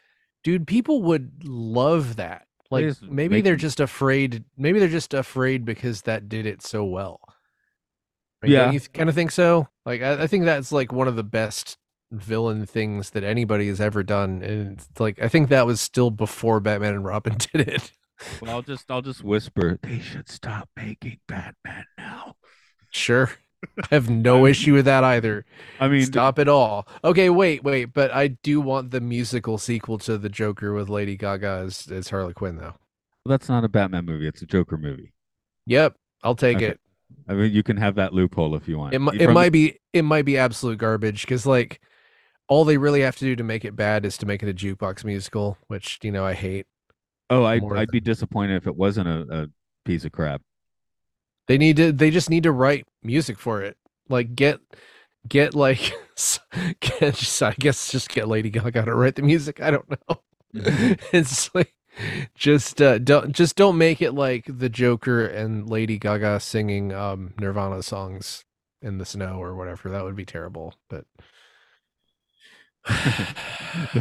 dude, 0.43 0.67
people 0.67 1.01
would 1.03 1.43
love 1.45 2.17
that. 2.17 2.47
Like 2.71 2.95
maybe 3.03 3.41
they're 3.41 3.53
them- 3.53 3.59
just 3.59 3.79
afraid. 3.79 4.43
Maybe 4.57 4.79
they're 4.79 4.87
just 4.87 5.13
afraid 5.13 5.65
because 5.65 6.03
that 6.03 6.29
did 6.29 6.45
it 6.45 6.61
so 6.61 6.83
well. 6.83 7.19
Right? 8.41 8.51
Yeah. 8.51 8.71
You 8.71 8.79
kind 8.79 9.09
of 9.09 9.15
think 9.15 9.31
so? 9.31 9.67
Like 9.85 10.01
I, 10.01 10.23
I 10.23 10.27
think 10.27 10.45
that's 10.45 10.71
like 10.71 10.91
one 10.91 11.07
of 11.07 11.15
the 11.15 11.23
best 11.23 11.77
villain 12.11 12.65
things 12.65 13.11
that 13.11 13.23
anybody 13.23 13.67
has 13.67 13.79
ever 13.79 14.03
done, 14.03 14.41
and 14.41 14.79
it's 14.79 14.99
like 14.99 15.21
I 15.21 15.27
think 15.27 15.49
that 15.49 15.65
was 15.65 15.79
still 15.81 16.09
before 16.11 16.59
Batman 16.59 16.95
and 16.95 17.05
Robin 17.05 17.35
did 17.53 17.67
it. 17.67 17.91
Well, 18.41 18.51
I'll 18.51 18.61
just 18.61 18.89
I'll 18.89 19.01
just 19.01 19.23
whisper. 19.23 19.79
They 19.83 19.99
should 19.99 20.29
stop 20.29 20.69
making 20.75 21.19
Batman 21.27 21.85
now. 21.97 22.35
Sure. 22.91 23.31
I 23.79 23.87
have 23.95 24.09
no 24.09 24.45
issue 24.45 24.73
with 24.73 24.85
that 24.85 25.03
either. 25.03 25.45
I 25.79 25.87
mean, 25.87 26.05
Stop 26.05 26.39
it 26.39 26.47
all. 26.47 26.87
Okay, 27.03 27.29
wait, 27.29 27.63
wait, 27.63 27.93
but 27.93 28.11
I 28.11 28.29
do 28.29 28.59
want 28.61 28.91
the 28.91 29.01
musical 29.01 29.57
sequel 29.57 29.97
to 29.99 30.17
The 30.17 30.29
Joker 30.29 30.73
with 30.73 30.89
Lady 30.89 31.15
Gaga 31.15 31.63
as, 31.65 31.87
as 31.91 32.09
Harley 32.09 32.33
Quinn, 32.33 32.57
though. 32.57 32.73
Well, 33.23 33.29
that's 33.29 33.49
not 33.49 33.63
a 33.63 33.69
Batman 33.69 34.05
movie. 34.05 34.27
It's 34.27 34.41
a 34.41 34.47
Joker 34.47 34.77
movie. 34.77 35.13
Yep, 35.67 35.95
I'll 36.23 36.35
take 36.35 36.57
Okay. 36.57 36.67
it. 36.67 36.79
I 37.27 37.33
mean, 37.33 37.51
you 37.51 37.61
can 37.61 37.77
have 37.77 37.95
that 37.95 38.13
loophole 38.13 38.55
if 38.55 38.67
you 38.67 38.77
want. 38.77 38.93
It, 38.93 39.21
it 39.21 39.29
might 39.31 39.51
be 39.51 39.77
it 39.93 40.03
might 40.03 40.25
be 40.25 40.37
absolute 40.37 40.77
garbage 40.77 41.21
because 41.21 41.45
like 41.45 41.79
all 42.47 42.65
they 42.65 42.77
really 42.77 43.01
have 43.01 43.15
to 43.17 43.25
do 43.25 43.35
to 43.35 43.43
make 43.43 43.63
it 43.63 43.75
bad 43.75 44.05
is 44.05 44.17
to 44.17 44.25
make 44.25 44.41
it 44.41 44.49
a 44.49 44.53
jukebox 44.53 45.03
musical, 45.03 45.57
which 45.67 45.99
you 46.03 46.11
know 46.11 46.25
I 46.25 46.33
hate. 46.33 46.65
Oh, 47.29 47.43
I'd, 47.43 47.63
I'd 47.63 47.91
be 47.91 47.99
disappointed 47.99 48.55
if 48.55 48.65
it 48.67 48.75
wasn't 48.75 49.07
a, 49.07 49.43
a 49.43 49.47
piece 49.85 50.03
of 50.03 50.11
crap. 50.11 50.41
They 51.47 51.57
need 51.57 51.77
to 51.77 51.91
they 51.91 52.11
just 52.11 52.29
need 52.29 52.43
to 52.43 52.51
write 52.51 52.87
music 53.03 53.39
for 53.39 53.61
it. 53.61 53.77
Like 54.09 54.35
get 54.35 54.59
get 55.27 55.53
like 55.55 55.79
get 56.79 57.15
just, 57.15 57.43
I 57.43 57.53
guess 57.59 57.91
just 57.91 58.09
get 58.09 58.27
Lady 58.27 58.49
Gaga 58.49 58.85
to 58.85 58.95
write 58.95 59.15
the 59.15 59.21
music. 59.21 59.61
I 59.61 59.71
don't 59.71 59.89
know. 59.89 60.21
it's 61.11 61.53
like 61.53 61.73
just 62.35 62.81
uh 62.81 62.97
don't 62.99 63.31
just 63.33 63.55
don't 63.55 63.77
make 63.77 64.01
it 64.01 64.13
like 64.13 64.45
the 64.47 64.69
Joker 64.69 65.25
and 65.25 65.69
Lady 65.69 65.97
Gaga 65.97 66.39
singing 66.39 66.93
um 66.93 67.33
Nirvana 67.39 67.83
songs 67.83 68.45
in 68.81 68.97
the 68.97 69.05
snow 69.05 69.41
or 69.41 69.55
whatever. 69.55 69.89
That 69.89 70.03
would 70.03 70.15
be 70.15 70.25
terrible. 70.25 70.75
But 70.89 71.05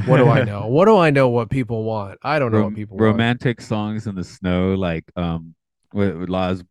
what 0.07 0.17
do 0.17 0.29
I 0.29 0.45
know? 0.45 0.67
What 0.71 0.87
do 0.87 0.97
I 0.97 1.11
know 1.11 1.29
what 1.29 1.51
people 1.51 1.85
want? 1.85 2.19
I 2.23 2.39
don't 2.39 2.53
know 2.53 2.59
Rom- 2.59 2.67
what 2.69 2.75
people 2.77 2.97
want. 2.97 3.13
romantic 3.13 3.61
songs 3.61 4.07
in 4.07 4.15
the 4.15 4.25
snow, 4.25 4.75
like 4.75 5.05
um, 5.17 5.55
with, 5.93 6.17
with 6.17 6.29
Laz 6.29 6.63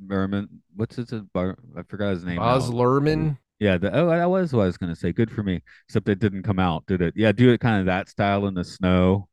Berman. 0.00 0.62
What's 0.74 0.96
his? 0.96 1.10
Bar, 1.32 1.56
I 1.76 1.82
forgot 1.82 2.10
his 2.10 2.24
name. 2.24 2.38
Oz. 2.38 2.70
Luhrmann. 2.70 3.38
Yeah, 3.60 3.76
the, 3.76 3.92
oh, 3.92 4.08
that 4.10 4.30
was 4.30 4.52
what 4.52 4.62
I 4.62 4.66
was 4.66 4.76
gonna 4.76 4.94
say. 4.96 5.12
Good 5.12 5.30
for 5.30 5.42
me. 5.42 5.62
Except 5.88 6.08
it 6.08 6.20
didn't 6.20 6.44
come 6.44 6.58
out, 6.60 6.86
did 6.86 7.02
it? 7.02 7.14
Yeah, 7.16 7.32
do 7.32 7.50
it 7.50 7.58
kind 7.60 7.80
of 7.80 7.86
that 7.86 8.08
style 8.08 8.46
in 8.46 8.54
the 8.54 8.64
snow. 8.64 9.28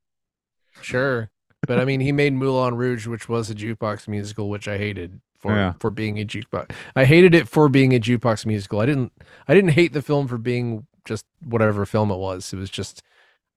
Sure. 0.81 1.29
But 1.67 1.79
I 1.79 1.85
mean, 1.85 1.99
he 1.99 2.11
made 2.11 2.33
Moulin 2.33 2.75
Rouge, 2.75 3.07
which 3.07 3.27
was 3.29 3.49
a 3.49 3.55
jukebox 3.55 4.07
musical, 4.07 4.49
which 4.49 4.67
I 4.67 4.77
hated 4.77 5.19
for 5.39 5.51
Yeah. 5.55 5.73
for 5.79 5.89
being 5.89 6.19
a 6.19 6.25
jukebox. 6.25 6.71
I 6.95 7.05
hated 7.05 7.33
it 7.33 7.47
for 7.47 7.69
being 7.69 7.93
a 7.95 7.99
jukebox 7.99 8.45
musical. 8.45 8.79
I 8.79 8.85
didn't 8.85 9.11
I 9.47 9.53
didn't 9.53 9.71
hate 9.71 9.93
the 9.93 10.01
film 10.01 10.27
for 10.27 10.37
being 10.37 10.85
just 11.05 11.25
whatever 11.43 11.85
film 11.85 12.11
it 12.11 12.17
was. 12.17 12.51
It 12.53 12.57
was 12.57 12.69
just 12.69 13.01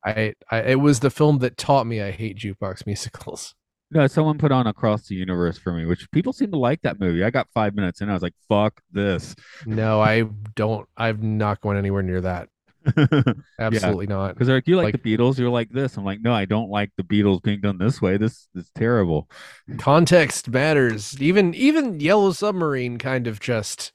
I, 0.05 0.35
I 0.51 0.61
it 0.63 0.81
was 0.81 1.01
the 1.01 1.11
film 1.11 1.39
that 1.39 1.57
taught 1.57 1.87
me 1.87 2.01
I 2.01 2.11
hate 2.11 2.39
jukebox 2.39 2.87
musicals. 2.87 3.55
No, 3.91 4.07
someone 4.07 4.37
put 4.37 4.53
on 4.53 4.67
Across 4.67 5.09
the 5.09 5.15
Universe 5.15 5.57
for 5.59 5.73
me, 5.73 5.87
which 5.87 6.11
people 6.11 6.33
seem 6.33 6.51
to 6.51 6.59
like 6.59 6.83
that 6.83 7.01
movie. 7.01 7.25
I 7.25 7.31
got 7.31 7.49
five 7.55 7.75
minutes 7.75 8.01
in, 8.01 8.11
I 8.11 8.13
was 8.13 8.23
like, 8.23 8.35
"Fuck 8.49 8.81
this." 8.93 9.35
No, 9.65 10.01
I 10.01 10.25
don't. 10.55 10.87
I'm 10.97 11.39
not 11.39 11.61
going 11.61 11.79
anywhere 11.79 12.03
near 12.03 12.21
that. 12.21 12.49
Absolutely 13.59 14.07
not. 14.07 14.35
Because 14.35 14.47
they're 14.47 14.57
like, 14.57 14.69
you 14.69 14.77
like, 14.77 14.85
Like- 14.95 15.03
the 15.03 15.17
Beatles, 15.17 15.39
you're 15.39 15.51
like 15.51 15.71
this. 15.71 15.97
I'm 15.97 16.05
like, 16.05 16.21
no, 16.21 16.33
I 16.33 16.45
don't 16.45 16.71
like 16.71 16.91
the 16.97 17.03
Beatles 17.03 17.43
being 17.43 17.61
done 17.61 17.79
this 17.79 18.01
way. 18.01 18.17
This 18.17 18.49
is 18.55 18.71
terrible. 18.75 19.29
Context 19.79 20.49
matters. 20.49 21.21
Even 21.21 21.55
even 21.55 22.01
Yellow 22.01 22.33
Submarine 22.33 22.99
kind 22.99 23.27
of 23.27 23.41
just 23.41 23.93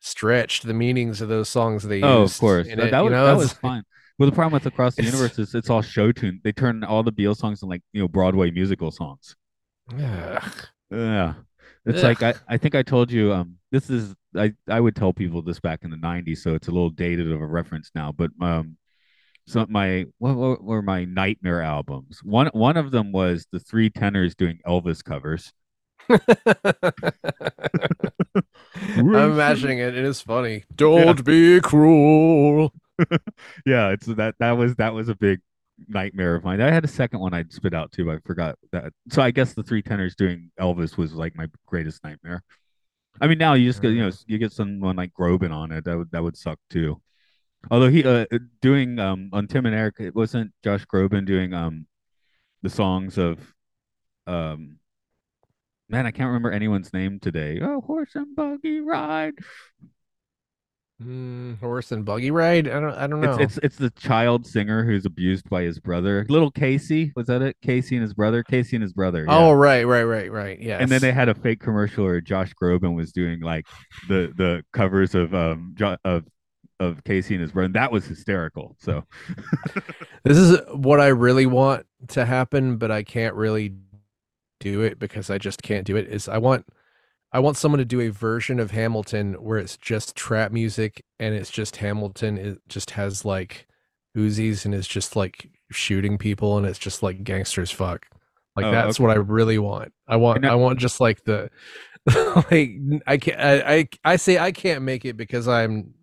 stretched 0.00 0.66
the 0.66 0.74
meanings 0.74 1.20
of 1.20 1.28
those 1.28 1.48
songs 1.48 1.82
they 1.82 1.96
used. 1.96 2.04
Oh, 2.06 2.22
of 2.22 2.38
course. 2.38 2.66
That, 2.66 2.78
it, 2.78 2.90
that 2.90 2.98
you 2.98 3.04
was, 3.04 3.10
know, 3.10 3.26
that 3.26 3.36
was 3.36 3.52
fine. 3.54 3.82
Well, 4.18 4.30
the 4.30 4.34
problem 4.34 4.52
with 4.52 4.66
Across 4.66 4.94
the 4.96 5.02
It's- 5.02 5.12
Universe 5.14 5.38
is 5.38 5.54
it's 5.54 5.68
all 5.70 5.82
show 5.82 6.12
tune. 6.12 6.40
They 6.44 6.52
turn 6.52 6.84
all 6.84 7.02
the 7.02 7.12
Beatles 7.12 7.38
songs 7.38 7.62
into 7.62 7.70
like 7.70 7.82
you 7.92 8.00
know 8.02 8.08
Broadway 8.08 8.50
musical 8.50 8.90
songs. 8.90 9.34
Ugh. 9.92 10.42
Yeah, 10.90 11.34
it's 11.84 11.98
Ugh. 11.98 12.04
like 12.04 12.22
I, 12.22 12.34
I 12.48 12.56
think 12.56 12.74
I 12.74 12.82
told 12.82 13.10
you. 13.10 13.32
Um, 13.32 13.56
this 13.72 13.90
is 13.90 14.14
I 14.36 14.52
I 14.68 14.78
would 14.80 14.94
tell 14.94 15.12
people 15.12 15.42
this 15.42 15.58
back 15.60 15.80
in 15.82 15.90
the 15.90 15.96
'90s, 15.96 16.38
so 16.38 16.54
it's 16.54 16.68
a 16.68 16.70
little 16.70 16.90
dated 16.90 17.30
of 17.32 17.40
a 17.40 17.46
reference 17.46 17.90
now. 17.94 18.12
But 18.12 18.30
um, 18.40 18.76
so 19.46 19.66
my 19.68 20.06
what, 20.18 20.36
what 20.36 20.62
were 20.62 20.82
my 20.82 21.04
nightmare 21.04 21.62
albums? 21.62 22.20
One 22.22 22.46
one 22.52 22.76
of 22.76 22.92
them 22.92 23.10
was 23.10 23.46
the 23.50 23.58
Three 23.58 23.90
Tenors 23.90 24.36
doing 24.36 24.60
Elvis 24.66 25.02
covers. 25.02 25.52
I'm 28.96 29.14
imagining 29.14 29.78
it. 29.78 29.96
It 29.96 30.04
is 30.04 30.20
funny. 30.20 30.64
Don't 30.74 31.24
be 31.24 31.60
cruel. 31.60 32.72
yeah, 33.66 33.90
it's 33.90 34.06
that 34.06 34.34
that 34.38 34.52
was 34.52 34.74
that 34.76 34.94
was 34.94 35.08
a 35.08 35.14
big 35.14 35.40
nightmare 35.88 36.34
of 36.34 36.44
mine. 36.44 36.60
I 36.60 36.70
had 36.70 36.84
a 36.84 36.88
second 36.88 37.20
one 37.20 37.34
I'd 37.34 37.52
spit 37.52 37.74
out 37.74 37.92
too. 37.92 38.06
but 38.06 38.16
I 38.16 38.18
forgot 38.24 38.56
that. 38.72 38.92
So 39.10 39.22
I 39.22 39.30
guess 39.30 39.54
the 39.54 39.62
three 39.62 39.82
tenors 39.82 40.14
doing 40.14 40.50
Elvis 40.60 40.96
was 40.96 41.12
like 41.12 41.36
my 41.36 41.48
greatest 41.66 42.04
nightmare. 42.04 42.42
I 43.20 43.26
mean, 43.26 43.38
now 43.38 43.54
you 43.54 43.68
just 43.68 43.82
get 43.82 43.92
you 43.92 44.02
know 44.02 44.10
you 44.26 44.38
get 44.38 44.52
someone 44.52 44.96
like 44.96 45.12
Groban 45.14 45.52
on 45.52 45.72
it. 45.72 45.84
That 45.84 45.96
would 45.98 46.10
that 46.12 46.22
would 46.22 46.36
suck 46.36 46.58
too. 46.70 47.00
Although 47.70 47.88
he 47.90 48.04
uh 48.04 48.26
doing 48.60 48.98
um 48.98 49.30
on 49.32 49.46
Tim 49.46 49.66
and 49.66 49.74
Eric, 49.74 49.96
it 50.00 50.14
wasn't 50.14 50.52
Josh 50.62 50.84
Groban 50.86 51.24
doing 51.26 51.54
um 51.54 51.86
the 52.62 52.70
songs 52.70 53.18
of 53.18 53.38
um 54.26 54.78
man 55.88 56.06
I 56.06 56.10
can't 56.10 56.28
remember 56.28 56.50
anyone's 56.50 56.92
name 56.92 57.20
today. 57.20 57.60
Oh, 57.62 57.80
horse 57.80 58.14
and 58.14 58.34
buggy 58.34 58.80
ride. 58.80 59.34
Mm, 61.02 61.58
horse 61.58 61.90
and 61.90 62.04
buggy 62.04 62.30
ride. 62.30 62.68
I 62.68 62.78
don't. 62.78 62.94
I 62.94 63.06
don't 63.08 63.20
know. 63.20 63.34
It's, 63.34 63.56
it's 63.56 63.64
it's 63.64 63.76
the 63.76 63.90
child 63.90 64.46
singer 64.46 64.84
who's 64.84 65.04
abused 65.04 65.50
by 65.50 65.62
his 65.62 65.80
brother. 65.80 66.24
Little 66.28 66.52
Casey, 66.52 67.12
was 67.16 67.26
that 67.26 67.42
it? 67.42 67.56
Casey 67.62 67.96
and 67.96 68.02
his 68.02 68.14
brother. 68.14 68.44
Casey 68.44 68.76
and 68.76 68.82
his 68.82 68.92
brother. 68.92 69.24
yeah. 69.26 69.36
Oh 69.36 69.52
right, 69.52 69.82
right, 69.84 70.04
right, 70.04 70.30
right. 70.30 70.60
Yeah. 70.60 70.78
and 70.78 70.88
then 70.88 71.00
they 71.00 71.10
had 71.10 71.28
a 71.28 71.34
fake 71.34 71.58
commercial 71.58 72.04
where 72.04 72.20
Josh 72.20 72.52
Groban 72.54 72.94
was 72.94 73.10
doing 73.10 73.40
like 73.40 73.66
the 74.08 74.32
the 74.36 74.64
covers 74.72 75.16
of 75.16 75.34
um 75.34 75.72
Jo- 75.76 75.96
of 76.04 76.26
of 76.78 77.02
Casey 77.02 77.34
and 77.34 77.42
his 77.42 77.50
brother. 77.50 77.66
And 77.66 77.74
that 77.74 77.90
was 77.90 78.04
hysterical. 78.06 78.76
So 78.78 79.04
This 80.22 80.38
is 80.38 80.60
what 80.72 81.00
I 81.00 81.08
really 81.08 81.46
want 81.46 81.86
to 82.08 82.24
happen, 82.24 82.76
but 82.76 82.92
I 82.92 83.02
can't 83.02 83.34
really 83.34 83.74
do 84.60 84.82
it 84.82 84.98
because 85.00 85.28
I 85.28 85.38
just 85.38 85.60
can't 85.62 85.86
do 85.86 85.96
it. 85.96 86.06
Is 86.08 86.28
I 86.28 86.38
want 86.38 86.66
I 87.34 87.40
want 87.40 87.56
someone 87.56 87.80
to 87.80 87.84
do 87.84 88.00
a 88.00 88.10
version 88.10 88.60
of 88.60 88.70
Hamilton 88.70 89.34
where 89.34 89.58
it's 89.58 89.76
just 89.76 90.14
trap 90.14 90.52
music 90.52 91.04
and 91.18 91.34
it's 91.34 91.50
just 91.50 91.76
Hamilton. 91.76 92.38
It 92.38 92.60
just 92.68 92.92
has 92.92 93.24
like 93.24 93.66
Uzis 94.16 94.64
and 94.64 94.72
it's 94.72 94.86
just 94.86 95.16
like 95.16 95.50
shooting 95.72 96.16
people 96.16 96.56
and 96.56 96.64
it's 96.64 96.78
just 96.78 97.02
like 97.02 97.24
gangsters 97.24 97.72
fuck. 97.72 98.06
Like 98.54 98.66
Oh, 98.66 98.70
that's 98.70 99.00
what 99.00 99.10
I 99.10 99.14
really 99.14 99.58
want. 99.58 99.92
I 100.06 100.14
want 100.14 100.42
that- 100.42 100.52
I 100.52 100.54
want 100.54 100.78
just 100.78 101.00
like 101.00 101.24
the 101.24 101.50
like 102.52 102.70
I 103.06 103.16
can't 103.16 103.40
I, 103.40 103.74
I 103.74 103.88
I 104.04 104.16
say 104.16 104.38
I 104.38 104.52
can't 104.52 104.82
make 104.82 105.04
it 105.04 105.16
because 105.16 105.48
I'm 105.48 105.94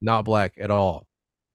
not 0.00 0.24
black 0.24 0.54
at 0.58 0.70
all. 0.70 1.06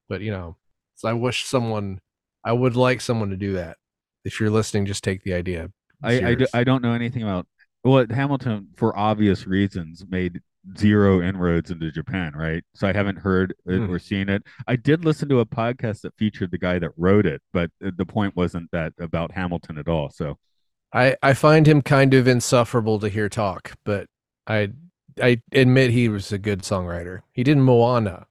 But 0.07 0.21
you 0.21 0.29
know, 0.29 0.55
so 0.93 1.09
I 1.09 1.13
wish 1.13 1.45
someone 1.45 1.99
I 2.43 2.51
would 2.53 2.75
like 2.75 3.01
someone 3.01 3.31
to 3.31 3.37
do 3.37 3.53
that. 3.53 3.77
If 4.23 4.39
you're 4.39 4.51
listening, 4.51 4.85
just 4.85 5.03
take 5.03 5.23
the 5.23 5.33
idea. 5.33 5.71
I 6.03 6.23
I, 6.23 6.35
do. 6.35 6.45
I 6.53 6.63
don't 6.63 6.83
know 6.83 6.93
anything 6.93 7.23
about 7.23 7.47
well 7.85 8.05
Hamilton 8.09 8.67
for 8.75 8.97
obvious 8.97 9.47
reasons 9.47 10.03
made 10.09 10.41
zero 10.77 11.21
inroads 11.21 11.69
into 11.69 11.91
Japan, 11.91 12.33
right? 12.35 12.63
So 12.73 12.87
I 12.87 12.93
haven't 12.93 13.17
heard 13.19 13.53
it 13.67 13.77
Hmm. 13.77 13.89
or 13.91 13.99
seen 13.99 14.27
it. 14.29 14.41
I 14.67 14.75
did 14.75 15.05
listen 15.05 15.29
to 15.29 15.39
a 15.39 15.45
podcast 15.45 16.01
that 16.01 16.17
featured 16.17 16.49
the 16.51 16.57
guy 16.57 16.79
that 16.79 16.89
wrote 16.97 17.25
it, 17.27 17.41
but 17.53 17.69
uh, 17.85 17.91
the 17.95 18.05
point 18.05 18.35
wasn't 18.35 18.71
that 18.71 18.93
about 18.99 19.31
Hamilton 19.31 19.77
at 19.77 19.87
all. 19.87 20.09
So 20.09 20.37
I 20.91 21.15
I 21.23 21.33
find 21.35 21.67
him 21.67 21.81
kind 21.83 22.13
of 22.15 22.27
insufferable 22.27 22.99
to 22.99 23.09
hear 23.09 23.29
talk, 23.29 23.75
but 23.85 24.07
I 24.47 24.71
I 25.21 25.41
admit 25.53 25.91
he 25.91 26.09
was 26.09 26.31
a 26.33 26.37
good 26.39 26.61
songwriter. 26.63 27.21
He 27.31 27.43
did 27.43 27.57
Moana. 27.57 28.25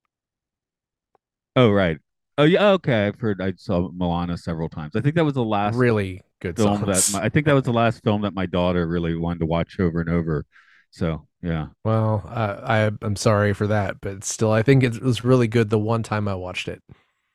oh 1.57 1.71
right. 1.71 1.99
Oh 2.37 2.43
yeah, 2.45 2.71
okay. 2.71 3.07
I've 3.07 3.21
heard 3.21 3.41
I 3.41 3.53
saw 3.57 3.89
Moana 3.93 4.37
several 4.37 4.69
times. 4.69 4.97
I 4.97 5.01
think 5.01 5.15
that 5.15 5.25
was 5.25 5.35
the 5.35 5.45
last 5.45 5.77
Really 5.77 6.21
good 6.45 6.57
film 6.57 6.85
songs. 6.85 7.13
that 7.13 7.19
my, 7.19 7.25
I 7.25 7.29
think 7.29 7.47
that 7.47 7.55
was 7.55 7.65
the 7.65 7.73
last 7.73 8.03
film 8.05 8.23
that 8.23 8.35
my 8.35 8.47
daughter 8.47 8.87
really 8.87 9.17
wanted 9.17 9.41
to 9.41 9.47
watch 9.47 9.79
over 9.81 10.01
and 10.01 10.11
over. 10.11 10.45
So 10.91 11.27
yeah. 11.43 11.69
Well, 11.85 12.23
uh, 12.29 12.61
I 12.63 12.91
I'm 13.05 13.17
sorry 13.17 13.53
for 13.53 13.67
that, 13.67 14.01
but 14.01 14.25
still, 14.25 14.53
I 14.53 14.63
think 14.63 14.83
it 14.85 15.03
was 15.03 15.25
really 15.25 15.49
good 15.49 15.71
the 15.71 15.79
one 15.79 16.03
time 16.03 16.29
I 16.29 16.35
watched 16.35 16.69
it. 16.69 16.83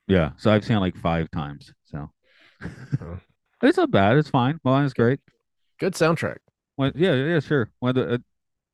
Yeah, 0.08 0.30
so 0.38 0.50
I've 0.50 0.64
seen 0.64 0.76
it 0.76 0.80
like 0.80 0.96
five 0.96 1.30
times. 1.30 1.72
So 1.84 2.10
Oh. 3.00 3.18
it's 3.62 3.76
not 3.78 3.90
bad. 3.90 4.16
It's 4.16 4.30
fine. 4.30 4.58
Moana's 4.64 4.92
great. 4.94 5.20
Good 5.78 5.94
soundtrack. 5.94 6.38
One, 6.76 6.92
yeah, 6.94 7.14
yeah, 7.14 7.40
sure. 7.40 7.70
One 7.80 7.90
of 7.90 7.94
the 7.96 8.14
uh, 8.14 8.18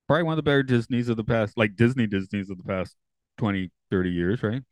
probably 0.06 0.24
one 0.24 0.32
of 0.32 0.36
the 0.36 0.42
better 0.42 0.62
Disney's 0.62 1.08
of 1.08 1.16
the 1.16 1.24
past, 1.24 1.56
like 1.56 1.76
Disney 1.76 2.06
Disney's 2.06 2.50
of 2.50 2.56
the 2.56 2.64
past 2.64 2.94
20, 3.38 3.70
30 3.90 4.10
years, 4.10 4.42
right? 4.42 4.62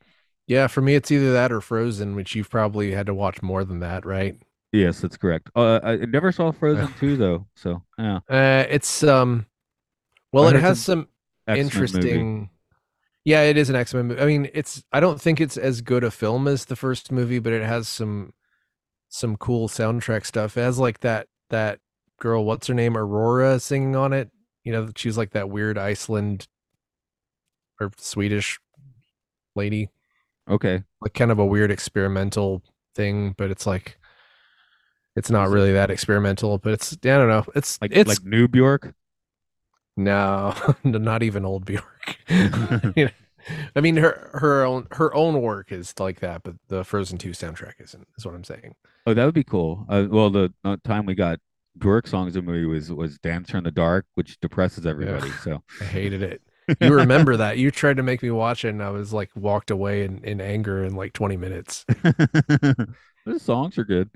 Yeah, 0.47 0.67
for 0.67 0.81
me, 0.81 0.95
it's 0.95 1.11
either 1.11 1.33
that 1.33 1.53
or 1.53 1.61
Frozen, 1.61 2.15
which 2.17 2.35
you've 2.35 2.51
probably 2.51 2.93
had 2.93 3.07
to 3.07 3.15
watch 3.15 3.43
more 3.43 3.65
than 3.65 3.81
that, 3.81 4.05
right? 4.05 4.37
Yes, 4.75 5.01
that's 5.01 5.17
correct. 5.17 5.51
Uh, 5.55 5.79
I 5.85 5.97
never 5.97 6.33
saw 6.33 6.51
Frozen 6.51 6.93
two 6.99 7.17
though, 7.17 7.47
so 7.55 7.81
yeah. 7.97 8.19
Uh, 8.29 8.65
it's 8.69 9.05
um, 9.05 9.47
well, 10.33 10.49
it 10.49 10.57
has 10.57 10.83
some 10.83 11.07
X-Men 11.47 11.57
movie. 11.57 11.61
interesting. 11.61 12.51
Yeah, 13.25 13.43
it 13.43 13.57
is 13.57 13.71
an 13.71 13.77
X 13.77 13.95
Men. 13.95 14.09
Movie. 14.09 14.21
I 14.21 14.27
mean, 14.27 14.51
it's. 14.53 14.83
I 14.93 14.99
don't 14.99 15.21
think 15.21 15.41
it's 15.41 15.57
as 15.57 15.81
good 15.81 16.03
a 16.03 16.11
film 16.11 16.49
as 16.49 16.65
the 16.65 16.75
first 16.75 17.13
movie, 17.13 17.39
but 17.39 17.53
it 17.53 17.63
has 17.63 17.87
some 17.87 18.33
some 19.09 19.37
cool 19.37 19.69
soundtrack 19.69 20.27
stuff. 20.27 20.57
It 20.57 20.63
has 20.63 20.81
like 20.81 21.01
that 21.01 21.29
that 21.51 21.79
girl, 22.19 22.45
what's 22.45 22.67
her 22.67 22.75
name, 22.75 22.97
Aurora, 22.97 23.61
singing 23.61 23.95
on 23.95 24.13
it. 24.13 24.29
You 24.65 24.73
know, 24.73 24.91
she's 24.97 25.17
like 25.17 25.31
that 25.31 25.51
weird 25.51 25.79
Iceland 25.79 26.49
or 27.81 27.93
Swedish 27.97 28.59
lady, 29.55 29.91
Okay, 30.51 30.83
like 31.01 31.15
kind 31.15 31.31
of 31.31 31.39
a 31.39 31.47
weird 31.47 31.71
experimental 31.71 32.65
thing, 32.97 33.37
but 33.39 33.53
it's 33.53 33.69
like 33.69 33.99
it's 35.17 35.31
not 35.31 35.49
really 35.49 35.73
that 35.73 35.91
experimental. 35.91 36.59
But 36.59 36.75
it's 36.75 36.93
I 36.93 36.97
don't 37.09 37.29
know. 37.29 37.45
It's 37.55 37.81
like 37.81 37.93
it's 37.95 38.09
like 38.09 38.25
New 38.25 38.49
Bjork. 38.49 38.95
no, 39.97 40.55
not 40.85 41.23
even 41.23 41.45
old 41.45 41.65
Bjork. 41.65 42.17
You 42.97 43.07
know, 43.07 43.11
I 43.77 43.81
mean, 43.81 43.97
her 43.97 44.31
her 44.35 44.65
own 44.65 44.87
her 44.93 45.15
own 45.15 45.41
work 45.43 45.73
is 45.73 45.95
like 45.99 46.21
that, 46.21 46.43
but 46.43 46.55
the 46.69 46.85
Frozen 46.85 47.19
Two 47.19 47.31
soundtrack 47.31 47.75
isn't. 47.81 48.07
Is 48.17 48.25
what 48.25 48.35
I'm 48.35 48.45
saying. 48.45 48.75
Oh, 49.07 49.15
that 49.15 49.25
would 49.25 49.35
be 49.35 49.45
cool. 49.45 49.85
Uh, 49.89 50.07
well, 50.11 50.31
the 50.31 50.53
uh, 50.65 50.77
time 50.85 51.05
we 51.07 51.15
got 51.15 51.39
Bjork 51.79 52.07
songs 52.07 52.37
in 52.37 52.45
the 52.45 52.53
movie 52.53 52.67
was 52.67 52.93
was 52.93 53.19
Dancer 53.19 53.59
in 53.59 53.65
the 53.65 53.71
Dark, 53.71 54.07
which 54.15 54.41
depresses 54.41 54.87
everybody. 54.87 55.31
So 55.43 55.63
I 55.81 55.85
hated 55.85 56.23
it. 56.23 56.43
You 56.81 56.95
remember 56.95 57.37
that? 57.37 57.59
You 57.59 57.71
tried 57.71 57.99
to 57.99 58.03
make 58.03 58.23
me 58.23 58.31
watch 58.31 58.65
it, 58.65 58.71
and 58.71 58.83
I 58.83 58.91
was 58.91 59.13
like 59.13 59.31
walked 59.35 59.71
away 59.71 60.05
in, 60.05 60.25
in 60.25 60.41
anger 60.41 60.85
in 60.85 60.95
like 60.95 61.13
20 61.13 61.37
minutes. 61.37 61.85
the 62.03 63.39
songs 63.39 63.77
are 63.77 63.85
good. 63.85 64.09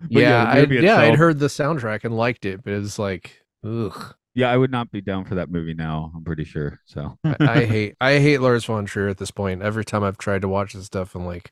Yeah, 0.08 0.44
I 0.44 0.60
movie 0.60 0.76
yeah, 0.84 0.96
I'd 0.98 1.16
heard 1.16 1.38
the 1.38 1.46
soundtrack 1.46 2.04
and 2.04 2.16
liked 2.16 2.44
it, 2.44 2.62
but 2.62 2.72
it 2.72 2.78
was 2.78 2.98
like, 2.98 3.40
ugh. 3.64 4.14
Yeah, 4.34 4.50
I 4.52 4.56
would 4.56 4.70
not 4.70 4.92
be 4.92 5.00
down 5.00 5.24
for 5.24 5.34
that 5.34 5.50
movie 5.50 5.74
now. 5.74 6.12
I'm 6.14 6.22
pretty 6.22 6.44
sure. 6.44 6.80
So 6.84 7.18
I, 7.24 7.36
I 7.40 7.64
hate 7.64 7.96
I 8.00 8.18
hate 8.20 8.38
Lars 8.40 8.64
von 8.64 8.84
Trier 8.86 9.08
at 9.08 9.18
this 9.18 9.32
point. 9.32 9.62
Every 9.62 9.84
time 9.84 10.04
I've 10.04 10.18
tried 10.18 10.42
to 10.42 10.48
watch 10.48 10.74
this 10.74 10.84
stuff, 10.86 11.14
I'm 11.16 11.26
like, 11.26 11.50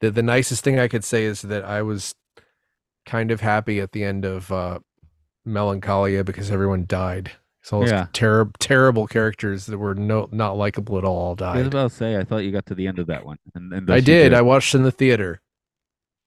the 0.00 0.10
the 0.10 0.22
nicest 0.22 0.62
thing 0.62 0.78
I 0.78 0.88
could 0.88 1.04
say 1.04 1.24
is 1.24 1.40
that 1.42 1.64
I 1.64 1.80
was 1.80 2.14
kind 3.06 3.30
of 3.30 3.40
happy 3.40 3.80
at 3.80 3.92
the 3.92 4.04
end 4.04 4.24
of 4.26 4.52
uh, 4.52 4.80
Melancholia 5.46 6.24
because 6.24 6.50
everyone 6.50 6.84
died. 6.86 7.30
So 7.62 7.76
all 7.76 7.80
those 7.82 7.90
Yeah. 7.90 8.06
terrible 8.12 8.52
terrible 8.58 9.06
characters 9.06 9.66
that 9.66 9.78
were 9.78 9.94
no 9.94 10.28
not 10.30 10.56
likable 10.56 10.98
at 10.98 11.04
all 11.04 11.16
all 11.16 11.28
I 11.28 11.30
was 11.30 11.38
died. 11.38 11.66
about 11.66 11.90
to 11.90 11.96
say, 11.96 12.16
I 12.16 12.24
thought 12.24 12.38
you 12.44 12.52
got 12.52 12.66
to 12.66 12.74
the 12.74 12.86
end 12.86 12.98
of 12.98 13.06
that 13.06 13.24
one, 13.24 13.38
and, 13.54 13.72
and 13.72 13.90
I 13.90 14.00
did. 14.00 14.34
I 14.34 14.42
watched 14.42 14.74
in 14.74 14.82
the 14.82 14.92
theater. 14.92 15.40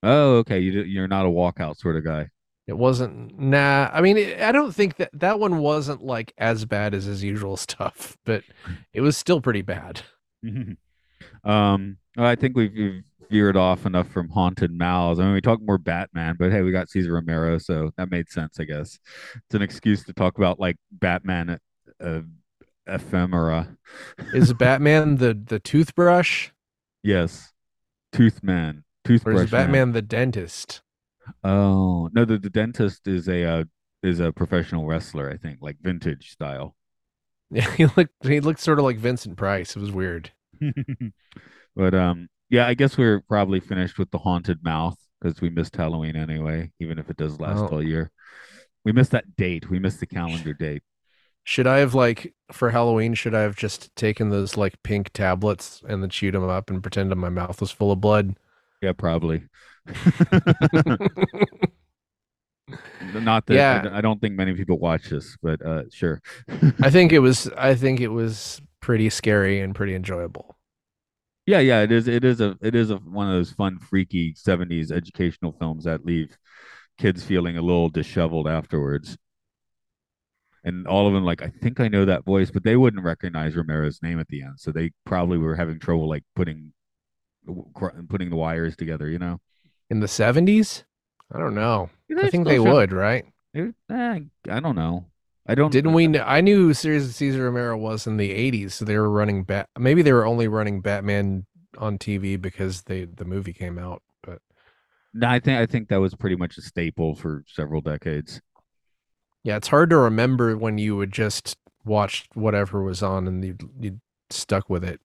Oh, 0.04 0.38
okay. 0.38 0.60
You 0.60 0.82
you're 0.84 1.08
not 1.08 1.26
a 1.26 1.30
walkout 1.30 1.78
sort 1.78 1.96
of 1.96 2.04
guy. 2.04 2.30
It 2.68 2.78
wasn't 2.78 3.40
nah. 3.40 3.90
I 3.92 4.02
mean, 4.02 4.18
it, 4.18 4.42
I 4.42 4.52
don't 4.52 4.74
think 4.74 4.98
that 4.98 5.10
that 5.14 5.40
one 5.40 5.58
wasn't 5.58 6.04
like 6.04 6.34
as 6.38 6.66
bad 6.66 6.94
as 6.94 7.06
his 7.06 7.24
usual 7.24 7.58
stuff, 7.58 8.18
but 8.26 8.44
it 8.94 9.02
was 9.02 9.18
still 9.18 9.42
pretty 9.42 9.64
bad. 9.64 10.02
um, 11.44 11.98
I 12.18 12.36
think 12.36 12.56
we've, 12.56 12.74
we've 12.74 13.04
veered 13.30 13.58
off 13.58 13.86
enough 13.86 14.10
from 14.10 14.30
haunted 14.30 14.72
mouths. 14.72 15.20
I 15.20 15.24
mean, 15.24 15.34
we 15.34 15.42
talk 15.42 15.62
more 15.62 15.78
Batman, 15.78 16.36
but 16.38 16.52
hey, 16.52 16.62
we 16.62 16.72
got 16.72 16.90
Cesar 16.90 17.14
Romero, 17.14 17.58
so 17.58 17.92
that 17.98 18.12
made 18.12 18.30
sense, 18.30 18.60
I 18.60 18.64
guess. 18.66 19.00
It's 19.36 19.56
an 19.56 19.62
excuse 19.62 20.04
to 20.06 20.14
talk 20.14 20.38
about 20.38 20.60
like 20.60 20.78
Batman 20.92 21.60
uh, 22.04 22.22
ephemera. 22.88 23.78
Is 24.34 24.54
Batman 24.54 25.18
the 25.18 25.34
the 25.34 25.60
toothbrush 25.60 26.50
yes, 27.04 27.54
Toothman, 28.12 28.84
or 29.10 29.18
toothbrush. 29.18 29.46
is 29.46 29.52
Man. 29.52 29.66
Batman 29.66 29.92
the 29.94 30.02
dentist? 30.02 30.82
Oh 31.44 32.10
no, 32.14 32.26
the, 32.26 32.38
the 32.38 32.50
dentist 32.50 33.08
is 33.08 33.28
a 33.28 33.44
uh, 33.46 33.64
is 34.04 34.20
a 34.20 34.32
professional 34.32 34.86
wrestler, 34.86 35.30
I 35.30 35.38
think, 35.38 35.60
like 35.62 35.78
vintage 35.82 36.32
style. 36.32 36.76
Yeah, 37.52 37.70
he 37.76 37.86
looked 37.86 38.14
he 38.24 38.40
looked 38.40 38.60
sort 38.60 38.80
of 38.80 38.86
like 38.86 38.98
Vincent 38.98 39.38
Price. 39.38 39.76
It 39.76 39.80
was 39.80 39.92
weird. 39.92 40.32
but 41.76 41.94
um, 41.94 42.28
yeah, 42.50 42.68
I 42.68 42.74
guess 42.74 42.98
we're 42.98 43.22
probably 43.22 43.60
finished 43.60 43.98
with 43.98 44.12
the 44.12 44.18
haunted 44.18 44.64
mouth 44.64 44.98
because 45.22 45.42
we 45.42 45.50
missed 45.50 45.76
Halloween 45.76 46.16
anyway, 46.16 46.72
even 46.80 46.98
if 47.00 47.10
it 47.10 47.18
does 47.18 47.40
last 47.40 47.60
Oh. 47.60 47.68
all 47.68 47.84
year. 47.84 48.12
We 48.86 48.92
missed 48.94 49.12
that 49.12 49.36
date. 49.36 49.70
We 49.70 49.78
missed 49.80 50.00
the 50.00 50.06
calendar 50.06 50.54
date. 50.54 50.84
Should 51.44 51.68
I 51.68 51.80
have 51.80 51.94
like 51.94 52.34
for 52.52 52.70
Halloween? 52.70 53.14
Should 53.14 53.36
I 53.36 53.42
have 53.42 53.56
just 53.56 53.94
taken 53.96 54.30
those 54.30 54.56
like 54.56 54.82
pink 54.84 55.12
tablets 55.14 55.82
and 55.88 56.02
then 56.02 56.10
chewed 56.10 56.34
them 56.34 56.48
up 56.48 56.70
and 56.70 56.82
pretended 56.82 57.16
my 57.18 57.30
mouth 57.30 57.60
was 57.60 57.72
full 57.72 57.92
of 57.92 58.00
blood? 58.02 58.36
Yeah, 58.82 58.94
probably. 58.94 59.44
Not 63.14 63.46
that 63.48 63.54
Yeah. 63.56 63.90
I, 63.92 64.02
don't 64.02 64.22
think 64.22 64.36
many 64.36 64.54
people 64.54 64.80
watch 64.80 65.10
this, 65.10 65.38
but 65.42 65.64
uh, 65.66 65.84
sure. 65.92 66.22
I 66.82 66.90
think 66.90 67.12
it 67.12 67.20
was. 67.20 67.50
I 67.58 67.76
think 67.76 68.00
it 68.00 68.10
was 68.10 68.62
pretty 68.82 69.10
scary 69.10 69.62
and 69.62 69.74
pretty 69.76 69.96
enjoyable. 69.96 70.58
Yeah, 71.46 71.60
yeah, 71.60 71.82
it 71.82 71.92
is. 71.92 72.08
It 72.08 72.24
is 72.24 72.42
a. 72.42 72.56
It 72.62 72.76
is 72.76 72.92
a 72.92 72.98
one 72.98 73.28
of 73.28 73.34
those 73.34 73.52
fun, 73.52 73.80
freaky 73.80 74.34
'70s 74.34 74.92
educational 74.92 75.54
films 75.54 75.86
that 75.86 76.06
leave 76.06 76.38
kids 76.98 77.24
feeling 77.24 77.58
a 77.58 77.62
little 77.62 77.90
disheveled 77.90 78.48
afterwards. 78.48 79.18
And 80.66 80.86
all 80.88 81.08
of 81.08 81.14
them, 81.14 81.24
like, 81.24 81.42
I 81.42 81.48
think 81.62 81.80
I 81.80 81.88
know 81.88 82.04
that 82.04 82.26
voice, 82.26 82.52
but 82.52 82.64
they 82.64 82.76
wouldn't 82.76 83.04
recognize 83.04 83.56
Romero's 83.56 84.04
name 84.04 84.20
at 84.20 84.28
the 84.28 84.42
end, 84.44 84.60
so 84.60 84.72
they 84.72 84.92
probably 85.06 85.38
were 85.38 85.56
having 85.56 85.80
trouble 85.80 86.10
like 86.10 86.24
putting 86.36 86.74
putting 88.10 88.30
the 88.30 88.36
wires 88.36 88.76
together. 88.76 89.10
You 89.10 89.20
know, 89.20 89.40
In 89.90 90.00
the 90.00 90.08
seventies, 90.08 90.84
I 91.34 91.40
don't 91.40 91.56
know. 91.56 91.90
I 92.18 92.30
think 92.30 92.48
they 92.48 92.60
would, 92.60 92.92
right? 92.92 93.26
Eh, 93.56 93.72
I 93.90 94.60
don't 94.60 94.76
know. 94.76 95.06
I 95.48 95.56
don't. 95.56 95.72
Didn't 95.72 95.94
we? 95.94 96.08
kn- 96.08 96.24
I 96.26 96.42
knew 96.42 96.74
Series 96.74 97.16
Cesar 97.16 97.46
Romero 97.46 97.76
was 97.78 98.06
in 98.08 98.18
the 98.18 98.32
'80s, 98.32 98.74
so 98.74 98.86
they 98.86 98.98
were 98.98 99.10
running 99.10 99.44
Bat. 99.44 99.68
Maybe 99.78 100.02
they 100.02 100.14
were 100.14 100.26
only 100.26 100.48
running 100.48 100.82
Batman 100.82 101.46
on 101.78 101.98
TV 101.98 102.40
because 102.40 102.84
they 102.84 103.06
the 103.06 103.26
movie 103.26 103.54
came 103.54 103.80
out. 103.80 104.02
But 104.22 104.40
No, 105.14 105.28
I 105.28 105.40
think 105.40 105.60
I 105.60 105.66
think 105.66 105.90
that 105.90 106.00
was 106.00 106.14
pretty 106.16 106.36
much 106.36 106.58
a 106.58 106.62
staple 106.62 107.16
for 107.16 107.44
several 107.48 107.82
decades. 107.82 108.42
yeah, 109.44 109.56
it's 109.58 109.70
hard 109.70 109.90
to 109.90 109.98
remember 109.98 110.56
when 110.58 110.78
you 110.78 110.96
would 110.98 111.12
just 111.12 111.58
watch 111.86 112.28
whatever 112.36 112.84
was 112.84 113.02
on 113.02 113.28
and 113.28 113.44
you 113.44 113.56
you 113.80 114.00
stuck 114.30 114.70
with 114.70 114.84
it. 114.84 115.00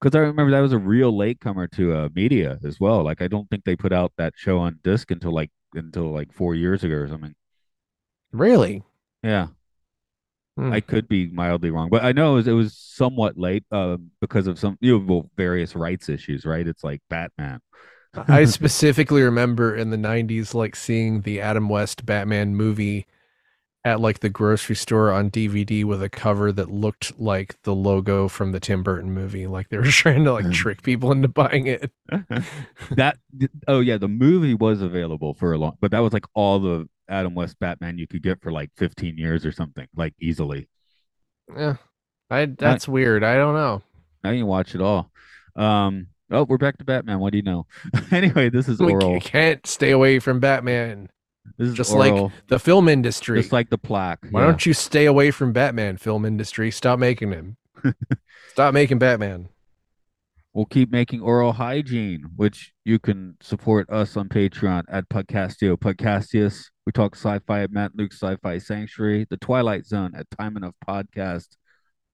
Because 0.00 0.14
I 0.16 0.20
remember 0.20 0.50
that 0.52 0.60
was 0.60 0.72
a 0.72 0.78
real 0.78 1.16
latecomer 1.16 1.66
to 1.68 1.94
uh, 1.94 2.08
media 2.14 2.58
as 2.64 2.80
well. 2.80 3.04
Like 3.04 3.20
I 3.22 3.28
don't 3.28 3.48
think 3.50 3.64
they 3.64 3.76
put 3.76 3.92
out 3.92 4.12
that 4.16 4.34
show 4.36 4.58
on 4.58 4.78
disc 4.82 5.10
until 5.10 5.32
like 5.32 5.50
until 5.74 6.10
like 6.10 6.32
four 6.32 6.54
years 6.54 6.84
ago 6.84 6.94
or 6.94 7.08
something. 7.08 7.34
Really? 8.32 8.82
Yeah, 9.22 9.48
Hmm. 10.56 10.72
I 10.72 10.80
could 10.80 11.08
be 11.08 11.28
mildly 11.28 11.70
wrong, 11.70 11.88
but 11.90 12.04
I 12.04 12.12
know 12.12 12.32
it 12.32 12.36
was, 12.36 12.48
it 12.48 12.52
was 12.52 12.76
somewhat 12.76 13.38
late 13.38 13.64
uh, 13.72 13.96
because 14.20 14.46
of 14.46 14.58
some 14.58 14.76
you 14.80 14.98
know 14.98 15.04
well, 15.06 15.30
various 15.36 15.74
rights 15.74 16.08
issues. 16.08 16.44
Right? 16.44 16.66
It's 16.66 16.84
like 16.84 17.00
Batman. 17.08 17.60
I 18.14 18.44
specifically 18.46 19.22
remember 19.22 19.74
in 19.74 19.90
the 19.90 19.96
90s 19.96 20.54
like 20.54 20.76
seeing 20.76 21.22
the 21.22 21.40
Adam 21.40 21.68
West 21.68 22.04
Batman 22.06 22.54
movie 22.56 23.06
at 23.84 24.00
like 24.00 24.20
the 24.20 24.28
grocery 24.28 24.76
store 24.76 25.10
on 25.10 25.30
DVD 25.30 25.84
with 25.84 26.02
a 26.02 26.08
cover 26.10 26.52
that 26.52 26.70
looked 26.70 27.18
like 27.18 27.60
the 27.62 27.74
logo 27.74 28.28
from 28.28 28.52
the 28.52 28.60
Tim 28.60 28.82
Burton 28.82 29.12
movie. 29.12 29.46
Like 29.46 29.68
they 29.68 29.78
were 29.78 29.84
trying 29.90 30.24
to 30.24 30.32
like 30.32 30.50
trick 30.50 30.82
people 30.82 31.12
into 31.12 31.28
buying 31.28 31.66
it. 31.66 31.90
that 32.90 33.18
oh 33.66 33.80
yeah, 33.80 33.96
the 33.96 34.08
movie 34.08 34.54
was 34.54 34.82
available 34.82 35.34
for 35.34 35.52
a 35.52 35.58
long, 35.58 35.76
but 35.80 35.90
that 35.92 36.00
was 36.00 36.12
like 36.12 36.26
all 36.34 36.58
the 36.58 36.88
Adam 37.08 37.34
West 37.34 37.58
Batman 37.58 37.98
you 37.98 38.06
could 38.06 38.22
get 38.22 38.40
for 38.40 38.52
like 38.52 38.70
15 38.76 39.16
years 39.16 39.44
or 39.44 39.52
something, 39.52 39.86
like 39.96 40.14
easily. 40.20 40.68
Yeah, 41.54 41.76
I 42.30 42.46
that's 42.46 42.88
I, 42.88 42.92
weird. 42.92 43.24
I 43.24 43.36
don't 43.36 43.54
know. 43.54 43.82
I 44.22 44.32
didn't 44.32 44.46
watch 44.46 44.74
it 44.74 44.82
all. 44.82 45.10
Um, 45.56 46.08
oh, 46.30 46.44
we're 46.44 46.58
back 46.58 46.78
to 46.78 46.84
Batman. 46.84 47.18
What 47.18 47.32
do 47.32 47.38
you 47.38 47.42
know? 47.42 47.66
anyway, 48.10 48.50
this 48.50 48.68
is 48.68 48.78
we 48.78 48.92
oral. 48.92 49.20
can't 49.20 49.66
stay 49.66 49.90
away 49.90 50.18
from 50.18 50.38
Batman. 50.38 51.08
This 51.58 51.68
is 51.68 51.74
just 51.74 51.92
oral. 51.92 52.24
like 52.24 52.32
the 52.48 52.58
film 52.58 52.88
industry. 52.88 53.40
Just 53.40 53.52
like 53.52 53.70
the 53.70 53.78
plaque. 53.78 54.26
Why 54.30 54.40
yeah. 54.40 54.46
don't 54.46 54.66
you 54.66 54.72
stay 54.72 55.06
away 55.06 55.30
from 55.30 55.52
Batman, 55.52 55.96
film 55.96 56.24
industry? 56.24 56.70
Stop 56.70 56.98
making 56.98 57.32
him. 57.32 57.56
Stop 58.50 58.74
making 58.74 58.98
Batman. 58.98 59.48
We'll 60.52 60.66
keep 60.66 60.90
making 60.90 61.20
oral 61.20 61.52
hygiene, 61.52 62.24
which 62.34 62.72
you 62.84 62.98
can 62.98 63.36
support 63.40 63.88
us 63.88 64.16
on 64.16 64.28
Patreon 64.28 64.82
at 64.88 65.08
Podcastio 65.08 65.76
Podcastius. 65.76 66.64
We 66.84 66.92
talk 66.92 67.14
sci-fi 67.14 67.62
at 67.62 67.70
Matt 67.70 67.92
Luke 67.94 68.12
Sci-Fi 68.12 68.58
Sanctuary, 68.58 69.26
The 69.30 69.36
Twilight 69.36 69.86
Zone 69.86 70.12
at 70.16 70.26
Time 70.36 70.56
Enough 70.56 70.74
Podcast, 70.86 71.50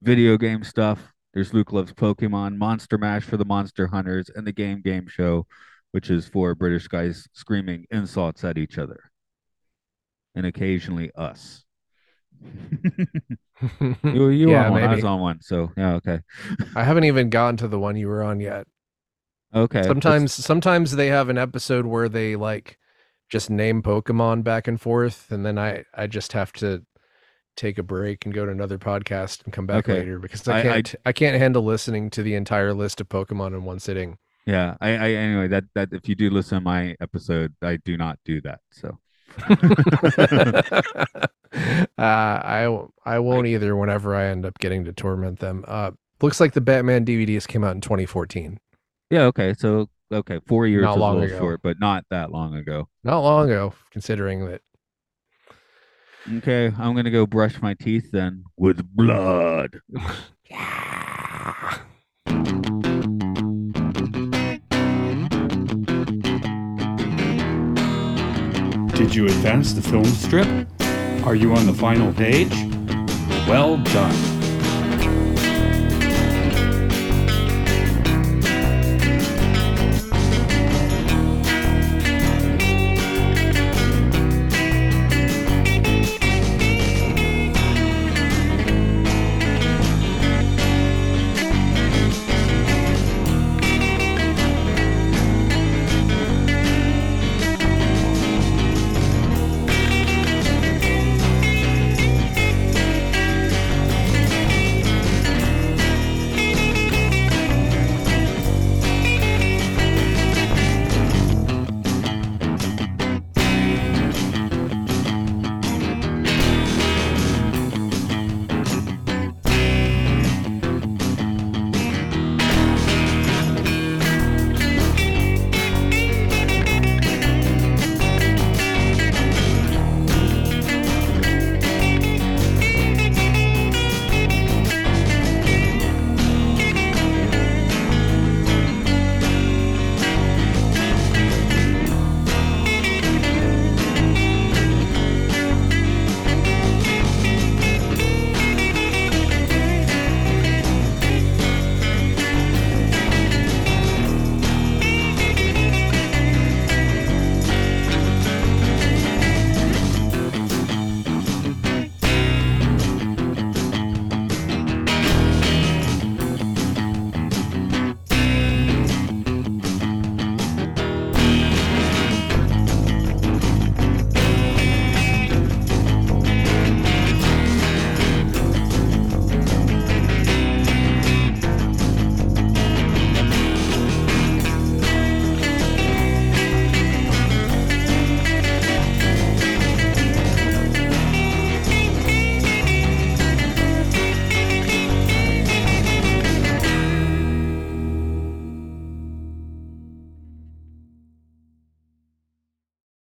video 0.03 0.37
game 0.37 0.65
stuff. 0.65 1.15
There's 1.33 1.55
Luke 1.55 1.73
Loves 1.73 1.95
Pokemon, 1.95 2.59
Monster 2.59 2.99
Mash 2.99 3.25
for 3.25 3.39
the 3.39 3.45
Monster 3.47 3.87
Hunters, 3.87 4.29
and 4.35 4.47
the 4.47 4.53
Game 4.53 4.83
Game 4.83 5.07
Show, 5.09 5.47
which 5.93 6.11
is 6.11 6.29
for 6.29 6.55
British 6.55 6.89
guys 6.89 7.27
screaming 7.33 7.87
insults 7.91 8.45
at 8.45 8.59
each 8.59 8.77
other 8.77 9.11
and 10.37 10.47
occasionally 10.47 11.11
us. 11.17 11.65
you 14.05 14.29
you 14.29 14.51
yeah, 14.51 14.67
on 14.67 14.73
one. 14.73 14.83
I 14.83 14.95
was 14.95 15.05
on 15.05 15.21
one, 15.21 15.41
so 15.41 15.73
yeah, 15.77 15.95
okay. 15.95 16.21
I 16.77 16.85
haven't 16.85 17.05
even 17.05 17.31
gotten 17.31 17.57
to 17.59 17.69
the 17.69 17.79
one 17.79 17.97
you 17.97 18.09
were 18.09 18.23
on 18.23 18.39
yet. 18.39 18.67
Okay. 19.55 19.83
Sometimes 19.83 20.33
sometimes 20.33 20.93
they 20.93 21.09
have 21.09 21.31
an 21.31 21.39
episode 21.39 21.87
where 21.87 22.09
they 22.11 22.37
like 22.37 22.79
just 23.31 23.49
name 23.49 23.83
Pokemon 23.83 24.45
back 24.45 24.69
and 24.69 24.81
forth, 24.81 25.33
and 25.33 25.45
then 25.45 25.59
I 25.59 25.85
I 25.95 26.07
just 26.07 26.35
have 26.35 26.53
to 26.55 26.85
take 27.57 27.79
a 27.79 27.83
break 27.83 28.27
and 28.27 28.35
go 28.35 28.45
to 28.45 28.53
another 28.53 28.79
podcast 28.79 29.43
and 29.45 29.53
come 29.53 29.67
back 29.67 29.89
okay. 29.89 30.01
later 30.01 30.19
because 30.19 30.47
I 30.47 30.61
can't 30.61 30.95
I, 30.95 30.99
I, 30.99 31.09
I, 31.09 31.13
can't 31.13 31.39
handle 31.39 31.63
listening 31.63 32.11
to 32.11 32.23
the 32.23 32.35
entire 32.35 32.75
list 32.75 33.01
of 33.01 33.09
Pokemon 33.09 33.55
in 33.55 33.65
one 33.65 33.79
sitting. 33.79 34.19
Yeah, 34.47 34.77
I, 34.79 34.91
I 34.91 35.11
anyway 35.13 35.49
that 35.49 35.65
that 35.75 35.89
if 35.93 36.07
you 36.07 36.15
do 36.15 36.29
listen 36.29 36.59
to 36.59 36.61
my 36.65 36.95
episode, 37.01 37.55
I 37.63 37.79
do 37.79 37.97
not 37.97 38.19
do 38.27 38.43
that. 38.43 38.61
So 38.73 38.99
uh, 39.49 40.81
I 41.99 42.79
I 43.05 43.19
won't 43.19 43.47
either. 43.47 43.77
Whenever 43.77 44.15
I 44.15 44.27
end 44.27 44.47
up 44.47 44.59
getting 44.59 44.85
to 44.85 44.93
torment 44.93 45.41
them, 45.41 45.65
uh, 45.69 45.93
looks 46.21 46.41
like 46.41 46.53
the 46.53 46.61
Batman 46.61 47.05
DVDs 47.05 47.47
came 47.47 47.65
out 47.65 47.75
in 47.75 47.81
2014. 47.81 48.59
Yeah. 49.11 49.25
Okay. 49.25 49.55
So 49.55 49.89
okay, 50.13 50.41
four 50.47 50.67
years 50.67 50.85
not 50.85 50.99
long 50.99 51.23
ago. 51.23 51.39
short, 51.39 51.61
but 51.63 51.79
not 51.81 52.05
that 52.11 52.31
long 52.31 52.55
ago. 52.55 52.89
Not 53.05 53.21
long 53.21 53.51
ago, 53.51 53.75
considering 53.91 54.47
that. 54.47 54.63
Okay, 56.39 56.73
I'm 56.79 56.95
gonna 56.95 57.11
go 57.11 57.27
brush 57.27 57.61
my 57.63 57.75
teeth 57.75 58.11
then 58.13 58.45
with 58.57 58.85
blood. 58.95 59.81
yeah. 60.51 61.79
Did 68.97 69.15
you 69.15 69.27
advance 69.27 69.75
the 69.75 69.83
film 69.83 70.07
strip? 70.07 70.49
Are 71.27 71.35
you 71.35 71.55
on 71.55 71.67
the 71.67 71.75
final 71.75 72.15
page? 72.15 72.55
Well 73.47 73.77
done. 73.77 74.36